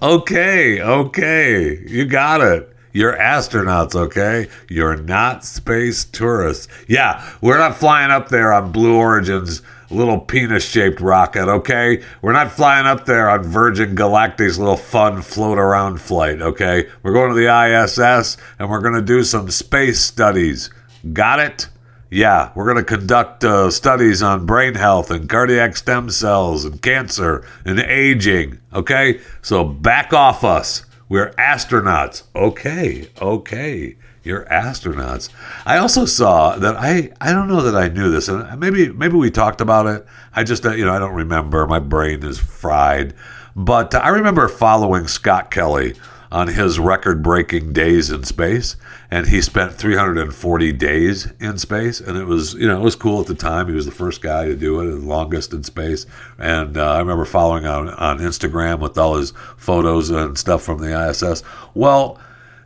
okay, 0.00 0.80
okay. 0.80 1.78
You 1.88 2.04
got 2.04 2.40
it. 2.40 2.76
You're 2.92 3.16
astronauts, 3.16 3.96
okay? 3.96 4.48
You're 4.68 4.96
not 4.96 5.44
space 5.44 6.04
tourists. 6.04 6.68
Yeah, 6.86 7.28
we're 7.40 7.58
not 7.58 7.76
flying 7.76 8.12
up 8.12 8.28
there 8.28 8.52
on 8.52 8.70
Blue 8.70 8.96
Origin's 8.96 9.62
little 9.90 10.18
penis 10.18 10.64
shaped 10.64 11.00
rocket, 11.00 11.48
okay? 11.48 12.02
We're 12.22 12.32
not 12.32 12.52
flying 12.52 12.86
up 12.86 13.06
there 13.06 13.28
on 13.28 13.42
Virgin 13.42 13.96
Galactic's 13.96 14.58
little 14.58 14.76
fun 14.76 15.22
float 15.22 15.58
around 15.58 16.00
flight, 16.00 16.42
okay? 16.42 16.88
We're 17.02 17.12
going 17.12 17.30
to 17.30 17.34
the 17.34 17.48
ISS 17.48 18.36
and 18.58 18.70
we're 18.70 18.80
going 18.80 18.94
to 18.94 19.02
do 19.02 19.22
some 19.24 19.50
space 19.50 20.00
studies. 20.00 20.70
Got 21.12 21.40
it? 21.40 21.68
Yeah, 22.10 22.52
we're 22.54 22.64
going 22.64 22.84
to 22.84 22.84
conduct 22.84 23.44
uh, 23.44 23.70
studies 23.70 24.22
on 24.22 24.46
brain 24.46 24.74
health 24.74 25.10
and 25.10 25.28
cardiac 25.28 25.76
stem 25.76 26.08
cells 26.10 26.64
and 26.64 26.80
cancer 26.80 27.46
and 27.64 27.78
aging. 27.80 28.58
Okay? 28.72 29.20
So 29.42 29.64
back 29.64 30.12
off 30.12 30.44
us. 30.44 30.84
We're 31.08 31.32
astronauts. 31.32 32.24
Okay, 32.34 33.08
okay. 33.20 33.96
You're 34.28 34.44
astronauts. 34.44 35.30
I 35.64 35.78
also 35.78 36.04
saw 36.04 36.56
that 36.56 36.76
I 36.76 37.12
I 37.18 37.32
don't 37.32 37.48
know 37.48 37.62
that 37.62 37.74
I 37.74 37.88
knew 37.88 38.10
this 38.10 38.28
and 38.28 38.60
maybe 38.60 38.90
maybe 38.90 39.16
we 39.16 39.30
talked 39.30 39.62
about 39.62 39.86
it. 39.86 40.06
I 40.34 40.44
just 40.44 40.66
uh, 40.66 40.72
you 40.72 40.84
know 40.84 40.92
I 40.92 40.98
don't 40.98 41.14
remember. 41.14 41.66
My 41.66 41.78
brain 41.78 42.22
is 42.22 42.38
fried. 42.38 43.14
But 43.56 43.94
I 43.94 44.10
remember 44.10 44.46
following 44.48 45.08
Scott 45.08 45.50
Kelly 45.50 45.94
on 46.30 46.48
his 46.48 46.78
record 46.78 47.22
breaking 47.22 47.72
days 47.72 48.10
in 48.10 48.22
space 48.22 48.76
and 49.10 49.28
he 49.28 49.40
spent 49.40 49.72
340 49.72 50.72
days 50.74 51.32
in 51.40 51.56
space 51.56 51.98
and 51.98 52.18
it 52.18 52.26
was 52.26 52.52
you 52.52 52.68
know 52.68 52.76
it 52.76 52.84
was 52.84 52.94
cool 52.94 53.22
at 53.22 53.26
the 53.26 53.34
time 53.34 53.66
he 53.66 53.72
was 53.72 53.86
the 53.86 53.90
first 53.90 54.20
guy 54.20 54.44
to 54.44 54.54
do 54.54 54.78
it 54.80 54.90
the 54.90 54.96
longest 54.96 55.54
in 55.54 55.64
space 55.64 56.04
and 56.38 56.76
uh, 56.76 56.92
i 56.92 56.98
remember 56.98 57.24
following 57.24 57.64
on, 57.64 57.88
on 57.88 58.18
instagram 58.18 58.78
with 58.78 58.98
all 58.98 59.16
his 59.16 59.32
photos 59.56 60.10
and 60.10 60.36
stuff 60.36 60.62
from 60.62 60.82
the 60.82 61.08
iss 61.08 61.42
well 61.72 62.20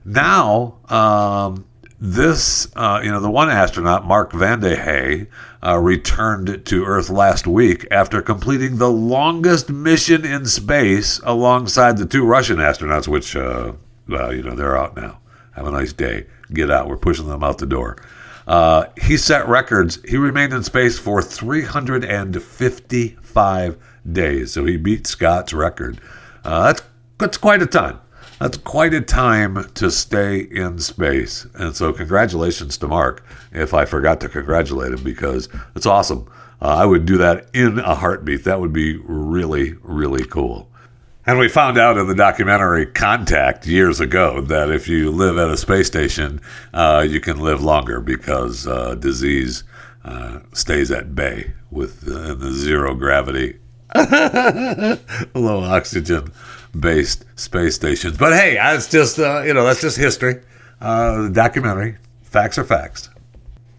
now 0.04 0.78
um, 0.88 1.64
this, 2.00 2.66
uh, 2.74 3.00
you 3.02 3.10
know, 3.10 3.20
the 3.20 3.30
one 3.30 3.48
astronaut, 3.48 4.04
Mark 4.04 4.32
Vande 4.32 4.76
Hei, 4.76 5.28
uh, 5.64 5.78
returned 5.78 6.66
to 6.66 6.84
Earth 6.84 7.08
last 7.08 7.46
week 7.46 7.86
after 7.92 8.20
completing 8.20 8.78
the 8.78 8.90
longest 8.90 9.70
mission 9.70 10.24
in 10.24 10.46
space 10.46 11.20
alongside 11.22 11.98
the 11.98 12.06
two 12.06 12.26
Russian 12.26 12.56
astronauts, 12.56 13.06
which, 13.06 13.36
uh, 13.36 13.74
well, 14.08 14.34
you 14.34 14.42
know, 14.42 14.56
they're 14.56 14.76
out 14.76 14.96
now. 14.96 15.20
Have 15.52 15.68
a 15.68 15.70
nice 15.70 15.92
day. 15.92 16.26
Get 16.52 16.72
out. 16.72 16.88
We're 16.88 16.96
pushing 16.96 17.28
them 17.28 17.44
out 17.44 17.58
the 17.58 17.66
door. 17.66 17.96
Uh, 18.48 18.86
he 19.00 19.16
set 19.16 19.48
records. 19.48 20.00
He 20.08 20.16
remained 20.16 20.52
in 20.52 20.64
space 20.64 20.98
for 20.98 21.22
355 21.22 23.78
days. 24.10 24.52
So 24.52 24.64
he 24.64 24.76
beat 24.76 25.06
Scott's 25.06 25.52
record. 25.52 26.00
Uh, 26.44 26.64
that's, 26.64 26.82
that's 27.18 27.38
quite 27.38 27.62
a 27.62 27.66
time. 27.66 28.00
That's 28.42 28.58
quite 28.58 28.92
a 28.92 29.00
time 29.00 29.70
to 29.74 29.88
stay 29.88 30.40
in 30.40 30.80
space. 30.80 31.46
And 31.54 31.76
so, 31.76 31.92
congratulations 31.92 32.76
to 32.78 32.88
Mark 32.88 33.24
if 33.52 33.72
I 33.72 33.84
forgot 33.84 34.20
to 34.22 34.28
congratulate 34.28 34.92
him 34.92 35.04
because 35.04 35.48
it's 35.76 35.86
awesome. 35.86 36.28
Uh, 36.60 36.66
I 36.66 36.84
would 36.84 37.06
do 37.06 37.16
that 37.18 37.46
in 37.54 37.78
a 37.78 37.94
heartbeat. 37.94 38.42
That 38.42 38.58
would 38.58 38.72
be 38.72 38.96
really, 38.96 39.74
really 39.84 40.24
cool. 40.24 40.68
And 41.24 41.38
we 41.38 41.48
found 41.48 41.78
out 41.78 41.96
in 41.96 42.08
the 42.08 42.16
documentary 42.16 42.84
Contact 42.84 43.64
years 43.64 44.00
ago 44.00 44.40
that 44.40 44.72
if 44.72 44.88
you 44.88 45.12
live 45.12 45.38
at 45.38 45.48
a 45.48 45.56
space 45.56 45.86
station, 45.86 46.40
uh, 46.74 47.06
you 47.08 47.20
can 47.20 47.38
live 47.38 47.62
longer 47.62 48.00
because 48.00 48.66
uh, 48.66 48.96
disease 48.96 49.62
uh, 50.04 50.40
stays 50.52 50.90
at 50.90 51.14
bay 51.14 51.52
with 51.70 52.00
the 52.00 52.50
zero 52.50 52.96
gravity, 52.96 53.60
low 55.32 55.62
oxygen 55.62 56.32
based 56.78 57.24
space 57.38 57.74
stations. 57.74 58.16
But 58.16 58.32
hey, 58.32 58.54
that's 58.54 58.90
just 58.90 59.18
uh, 59.18 59.42
you 59.42 59.54
know 59.54 59.64
that's 59.64 59.80
just 59.80 59.96
history. 59.96 60.42
Uh, 60.80 61.22
the 61.22 61.30
documentary, 61.30 61.96
facts 62.22 62.58
are 62.58 62.64
facts. 62.64 63.08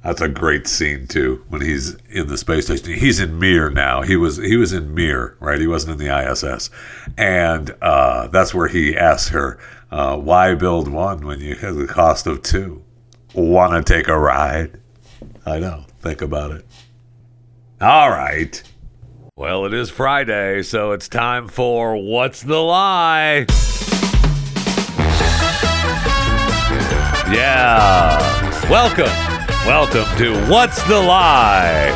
That's 0.03 0.21
a 0.21 0.27
great 0.27 0.67
scene 0.67 1.07
too 1.07 1.45
when 1.47 1.61
he's 1.61 1.95
in 2.09 2.27
the 2.27 2.37
space 2.37 2.65
station. 2.65 2.93
He's 2.93 3.19
in 3.21 3.39
Mir 3.39 3.69
now. 3.69 4.01
He 4.01 4.17
was 4.17 4.37
he 4.37 4.57
was 4.57 4.73
in 4.73 4.93
Mir, 4.93 5.37
right? 5.39 5.59
He 5.59 5.67
wasn't 5.67 6.01
in 6.01 6.07
the 6.07 6.31
ISS, 6.31 6.69
and 7.17 7.73
uh, 7.81 8.27
that's 8.27 8.53
where 8.53 8.67
he 8.67 8.97
asks 8.97 9.29
her, 9.29 9.57
uh, 9.91 10.17
"Why 10.17 10.55
build 10.55 10.89
one 10.89 11.25
when 11.25 11.39
you 11.39 11.55
have 11.55 11.75
the 11.75 11.87
cost 11.87 12.27
of 12.27 12.43
two? 12.43 12.83
Want 13.33 13.73
to 13.73 13.93
take 13.93 14.09
a 14.09 14.17
ride?" 14.17 14.79
I 15.45 15.59
know. 15.59 15.85
Think 16.01 16.21
about 16.21 16.51
it. 16.51 16.65
All 17.79 18.09
right. 18.09 18.61
Well, 19.36 19.65
it 19.65 19.73
is 19.73 19.89
Friday, 19.89 20.61
so 20.61 20.91
it's 20.91 21.09
time 21.09 21.47
for 21.47 21.97
What's 21.97 22.43
the 22.43 22.59
Lie? 22.59 23.47
Yeah. 27.34 28.69
Welcome. 28.69 29.09
Welcome 29.65 30.05
to 30.19 30.36
What's 30.51 30.84
the 30.84 30.99
Lie? 30.99 31.89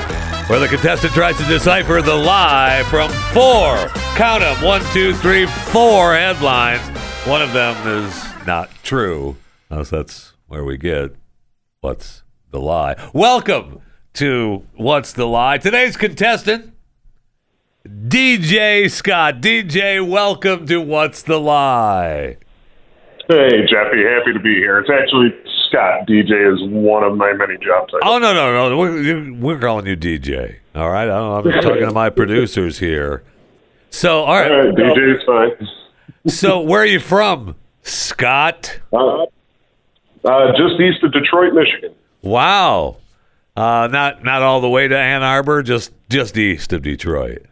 Where 0.48 0.58
the 0.58 0.68
contestant 0.68 1.14
tries 1.14 1.38
to 1.38 1.44
decipher 1.44 2.02
the 2.02 2.16
lie 2.16 2.84
from 2.90 3.12
four, 3.32 3.88
count 4.16 4.42
them, 4.42 4.66
one, 4.66 4.82
two, 4.92 5.14
three, 5.14 5.46
four 5.46 6.16
headlines. 6.16 6.82
One 7.28 7.44
of 7.44 7.54
them 7.54 8.04
is 8.04 8.26
not 8.48 8.72
true. 8.82 9.36
So 9.70 9.84
that's 9.84 10.34
where 10.48 10.64
we 10.64 10.78
get 10.78 11.16
What's 11.82 12.24
the 12.50 12.60
Lie. 12.60 12.96
Welcome 13.14 13.82
to 14.14 14.64
What's 14.74 15.14
the 15.14 15.28
Lie? 15.28 15.60
Today's 15.60 15.98
contestant 15.98 16.74
DJ 17.88 18.92
Scott. 18.92 19.42
DJ, 19.42 20.06
welcome 20.06 20.66
to 20.68 20.82
What's 20.82 21.22
the 21.22 21.40
Lie? 21.40 22.38
Hey, 23.30 23.62
Jeffy, 23.62 24.04
happy 24.04 24.34
to 24.34 24.40
be 24.42 24.56
here. 24.56 24.80
It's 24.80 24.90
actually 24.90 25.34
Scott. 25.68 26.06
DJ 26.08 26.54
is 26.54 26.60
one 26.70 27.04
of 27.04 27.16
my 27.16 27.32
many 27.34 27.56
job 27.58 27.88
titles. 27.88 28.02
Oh, 28.04 28.20
no, 28.20 28.34
no, 28.34 28.70
no. 28.70 28.78
We're, 28.78 29.34
we're 29.34 29.60
calling 29.60 29.86
you 29.86 29.96
DJ. 29.96 30.58
All 30.76 30.90
right? 30.90 31.10
I'm 31.10 31.44
talking 31.62 31.86
to 31.86 31.92
my 31.92 32.10
producers 32.10 32.80
here. 32.80 33.24
So, 33.90 34.24
all 34.24 34.36
right. 34.36 34.52
All 34.52 34.58
right, 34.66 34.76
DJ 34.76 35.18
is 35.18 35.24
fine. 35.26 35.68
So, 36.28 36.60
where 36.60 36.82
are 36.82 36.86
you 36.86 37.00
from, 37.00 37.56
Scott? 37.84 38.80
Uh, 38.92 39.24
uh, 40.26 40.52
just 40.58 40.80
east 40.82 41.04
of 41.04 41.14
Detroit, 41.14 41.54
Michigan. 41.54 41.96
Wow. 42.22 42.98
Uh, 43.56 43.88
not 43.90 44.24
not 44.24 44.42
all 44.42 44.62
the 44.62 44.70
way 44.70 44.88
to 44.88 44.96
Ann 44.96 45.24
Arbor, 45.24 45.64
just 45.64 45.92
just 46.10 46.38
east 46.38 46.74
of 46.74 46.84
Detroit. 46.84 47.46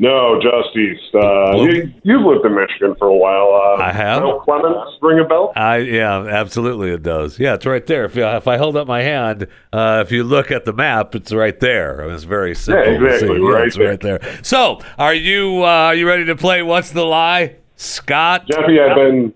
No, 0.00 0.40
just 0.40 0.74
east. 0.78 1.14
Uh, 1.14 1.60
you, 1.60 1.92
you've 2.04 2.22
lived 2.22 2.46
in 2.46 2.54
Michigan 2.54 2.94
for 2.98 3.08
a 3.08 3.14
while. 3.14 3.52
Uh, 3.52 3.82
I 3.82 3.92
have. 3.92 4.22
Mount 4.22 4.42
Clemens 4.44 4.96
ring 5.02 5.18
a 5.18 5.28
bell? 5.28 5.52
I 5.54 5.76
yeah, 5.76 6.24
absolutely 6.24 6.90
it 6.90 7.02
does. 7.02 7.38
Yeah, 7.38 7.52
it's 7.52 7.66
right 7.66 7.86
there. 7.86 8.06
If 8.06 8.16
you, 8.16 8.24
if 8.24 8.48
I 8.48 8.56
hold 8.56 8.78
up 8.78 8.88
my 8.88 9.02
hand, 9.02 9.46
uh, 9.74 10.02
if 10.02 10.10
you 10.10 10.24
look 10.24 10.50
at 10.50 10.64
the 10.64 10.72
map, 10.72 11.14
it's 11.14 11.34
right 11.34 11.60
there. 11.60 12.00
It's 12.10 12.24
very 12.24 12.54
simple. 12.54 12.82
Yeah, 12.82 13.10
exactly. 13.10 13.42
Yeah, 13.42 13.48
right, 13.50 13.66
it's 13.66 13.76
there. 13.76 13.88
right 13.90 14.00
there. 14.00 14.38
So, 14.42 14.80
are 14.98 15.12
you 15.12 15.64
uh, 15.64 15.66
are 15.66 15.94
you 15.94 16.08
ready 16.08 16.24
to 16.24 16.34
play? 16.34 16.62
What's 16.62 16.92
the 16.92 17.04
lie, 17.04 17.56
Scott? 17.76 18.46
Jeffy, 18.46 18.80
I've 18.80 18.96
been 18.96 19.34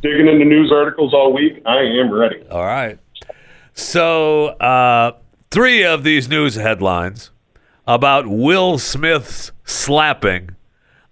digging 0.00 0.26
into 0.26 0.44
news 0.44 0.72
articles 0.74 1.14
all 1.14 1.32
week. 1.32 1.62
I 1.64 1.78
am 1.78 2.12
ready. 2.12 2.42
All 2.50 2.64
right. 2.64 2.98
So, 3.74 4.46
uh, 4.46 5.12
three 5.52 5.84
of 5.84 6.02
these 6.02 6.28
news 6.28 6.56
headlines 6.56 7.30
about 7.86 8.26
Will 8.26 8.78
Smith's 8.78 9.52
slapping 9.64 10.50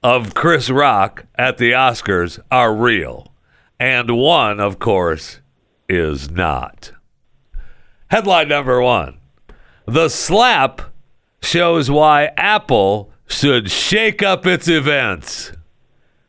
of 0.02 0.34
Chris 0.34 0.70
Rock 0.70 1.26
at 1.34 1.58
the 1.58 1.72
Oscars 1.72 2.38
are 2.50 2.74
real. 2.74 3.32
And 3.78 4.16
one, 4.16 4.60
of 4.60 4.78
course, 4.78 5.40
is 5.88 6.30
not. 6.30 6.92
Headline 8.08 8.48
number 8.48 8.80
one 8.80 9.18
The 9.86 10.08
slap 10.08 10.82
shows 11.42 11.90
why 11.90 12.30
Apple 12.36 13.12
should 13.26 13.70
shake 13.70 14.22
up 14.22 14.46
its 14.46 14.68
events. 14.68 15.52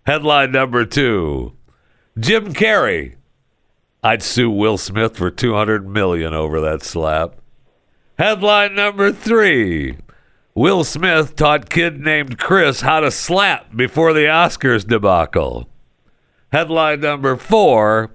Headline 0.05 0.51
number 0.51 0.85
two 0.85 1.53
Jim 2.19 2.53
Carrey. 2.53 3.15
I'd 4.03 4.23
sue 4.23 4.49
Will 4.49 4.79
Smith 4.79 5.15
for 5.15 5.29
200 5.29 5.87
million 5.87 6.33
over 6.33 6.59
that 6.61 6.81
slap. 6.81 7.35
Headline 8.17 8.73
number 8.73 9.11
three 9.11 9.97
Will 10.54 10.84
Smith 10.84 11.36
taught 11.36 11.70
kid 11.70 11.99
named 11.99 12.38
Chris 12.38 12.82
how 12.82 12.99
to 12.99 13.12
slap 13.12 13.76
before 13.76 14.14
the 14.14 14.26
Oscars 14.26 14.86
debacle. 14.86 15.70
Headline 16.52 16.99
number 16.99 17.36
four 17.38 18.12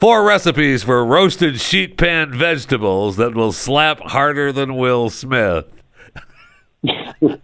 Four 0.00 0.24
recipes 0.24 0.82
for 0.82 1.04
roasted 1.04 1.60
sheet 1.60 1.98
pan 1.98 2.32
vegetables 2.32 3.18
that 3.18 3.34
will 3.34 3.52
slap 3.52 4.00
harder 4.00 4.50
than 4.50 4.78
Will 4.78 5.10
Smith. 5.10 5.66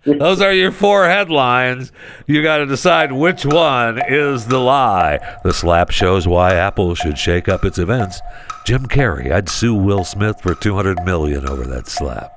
Those 0.06 0.40
are 0.40 0.54
your 0.54 0.72
four 0.72 1.04
headlines. 1.04 1.92
You 2.26 2.42
got 2.42 2.56
to 2.56 2.66
decide 2.66 3.12
which 3.12 3.44
one 3.44 4.00
is 4.08 4.46
the 4.46 4.58
lie. 4.58 5.18
The 5.44 5.52
slap 5.52 5.90
shows 5.90 6.26
why 6.26 6.54
Apple 6.54 6.94
should 6.94 7.18
shake 7.18 7.46
up 7.46 7.62
its 7.62 7.76
events. 7.76 8.22
Jim 8.64 8.86
Carrey, 8.86 9.30
I'd 9.30 9.50
sue 9.50 9.74
Will 9.74 10.04
Smith 10.04 10.40
for 10.40 10.54
200 10.54 11.04
million 11.04 11.46
over 11.46 11.64
that 11.64 11.88
slap. 11.88 12.35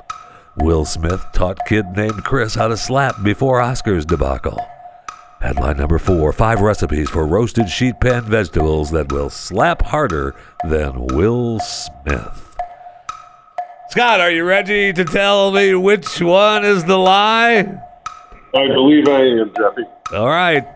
Will 0.61 0.85
Smith 0.85 1.25
taught 1.33 1.65
kid 1.65 1.85
named 1.95 2.23
Chris 2.23 2.55
how 2.55 2.67
to 2.67 2.75
slap 2.75 3.23
before 3.23 3.59
Oscars 3.59 4.05
debacle. 4.05 4.59
Headline 5.41 5.77
number 5.77 5.99
four 5.99 6.33
Five 6.33 6.59
recipes 6.59 7.09
for 7.09 7.25
roasted 7.25 7.69
sheet 7.69 7.99
pan 8.01 8.23
vegetables 8.23 8.91
that 8.91 9.11
will 9.11 9.29
slap 9.29 9.81
harder 9.81 10.35
than 10.67 11.07
Will 11.07 11.59
Smith. 11.59 12.57
Scott, 13.89 14.19
are 14.19 14.31
you 14.31 14.43
ready 14.43 14.91
to 14.91 15.05
tell 15.05 15.51
me 15.51 15.75
which 15.75 16.21
one 16.21 16.65
is 16.65 16.83
the 16.83 16.97
lie? 16.97 17.59
I 18.53 18.67
believe 18.67 19.07
I 19.07 19.21
am, 19.21 19.51
Jeffy. 19.55 19.83
All 20.13 20.27
right. 20.27 20.67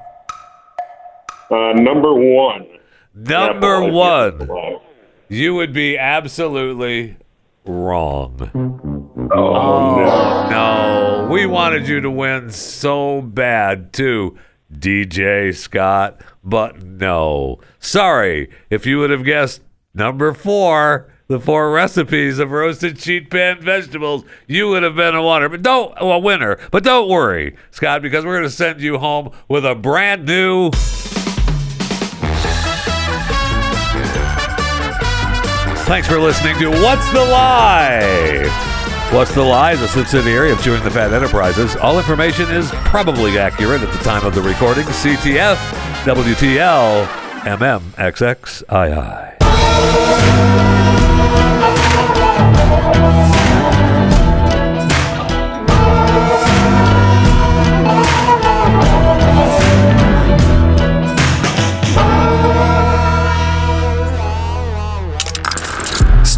Uh, 1.52 1.74
number 1.74 2.14
one. 2.14 2.66
Number 3.14 3.84
one. 3.84 4.32
think, 4.32 4.42
is 4.42 4.48
the 4.48 4.54
lie. 4.54 4.78
You 5.28 5.56
would 5.56 5.74
be 5.74 5.98
absolutely 5.98 7.18
wrong. 7.66 8.93
Oh, 9.36 9.56
oh, 9.56 10.48
no. 10.48 11.24
No, 11.24 11.28
we 11.32 11.48
wanted 11.48 11.88
you 11.88 12.02
to 12.02 12.12
win 12.12 12.52
so 12.52 13.22
bad 13.22 13.92
too, 13.92 14.38
DJ 14.72 15.56
Scott, 15.56 16.22
but 16.44 16.84
no. 16.84 17.60
Sorry, 17.80 18.52
if 18.70 18.86
you 18.86 19.00
would 19.00 19.10
have 19.10 19.24
guessed 19.24 19.62
number 19.96 20.34
four, 20.34 21.12
the 21.28 21.40
four 21.40 21.72
recipes 21.72 22.38
of 22.38 22.52
roasted 22.52 23.00
sheet 23.00 23.32
pan 23.32 23.60
vegetables, 23.60 24.24
you 24.46 24.68
would 24.68 24.84
have 24.84 24.96
been 24.96 25.16
a 25.16 25.28
winner. 25.28 25.50
But 25.50 25.64
don't 25.64 25.94
a 25.98 26.20
winner. 26.20 26.60
But 26.70 26.84
don't 26.84 27.10
worry, 27.10 27.56
Scott, 27.72 28.04
because 28.04 28.26
we're 28.26 28.38
going 28.38 28.44
to 28.44 28.52
send 28.52 28.82
you 28.82 29.00
home 29.00 29.32
with 29.48 29.66
a 29.66 29.74
brand 29.74 30.26
new. 30.28 30.70
Thanks 35.86 36.08
for 36.08 36.20
listening 36.20 36.58
to 36.60 36.70
What's 36.70 37.12
the 37.12 37.26
Lie? 37.26 38.73
What's 39.14 39.36
the 39.36 39.44
Lie 39.44 39.74
is 39.74 39.82
a 39.84 39.88
subsidiary 39.88 40.52
of 40.52 40.60
Chewing 40.64 40.84
the 40.84 40.90
Fat 40.90 41.14
Enterprises. 41.14 41.76
All 41.76 42.00
information 42.00 42.50
is 42.50 42.72
probably 42.72 43.38
accurate 43.38 43.84
at 43.84 43.94
the 43.96 44.04
time 44.04 44.26
of 44.26 44.34
the 44.34 44.42
recording. 44.42 44.86
CTF, 44.86 45.56
WTL, 46.04 47.06
MMXXII. 47.44 48.64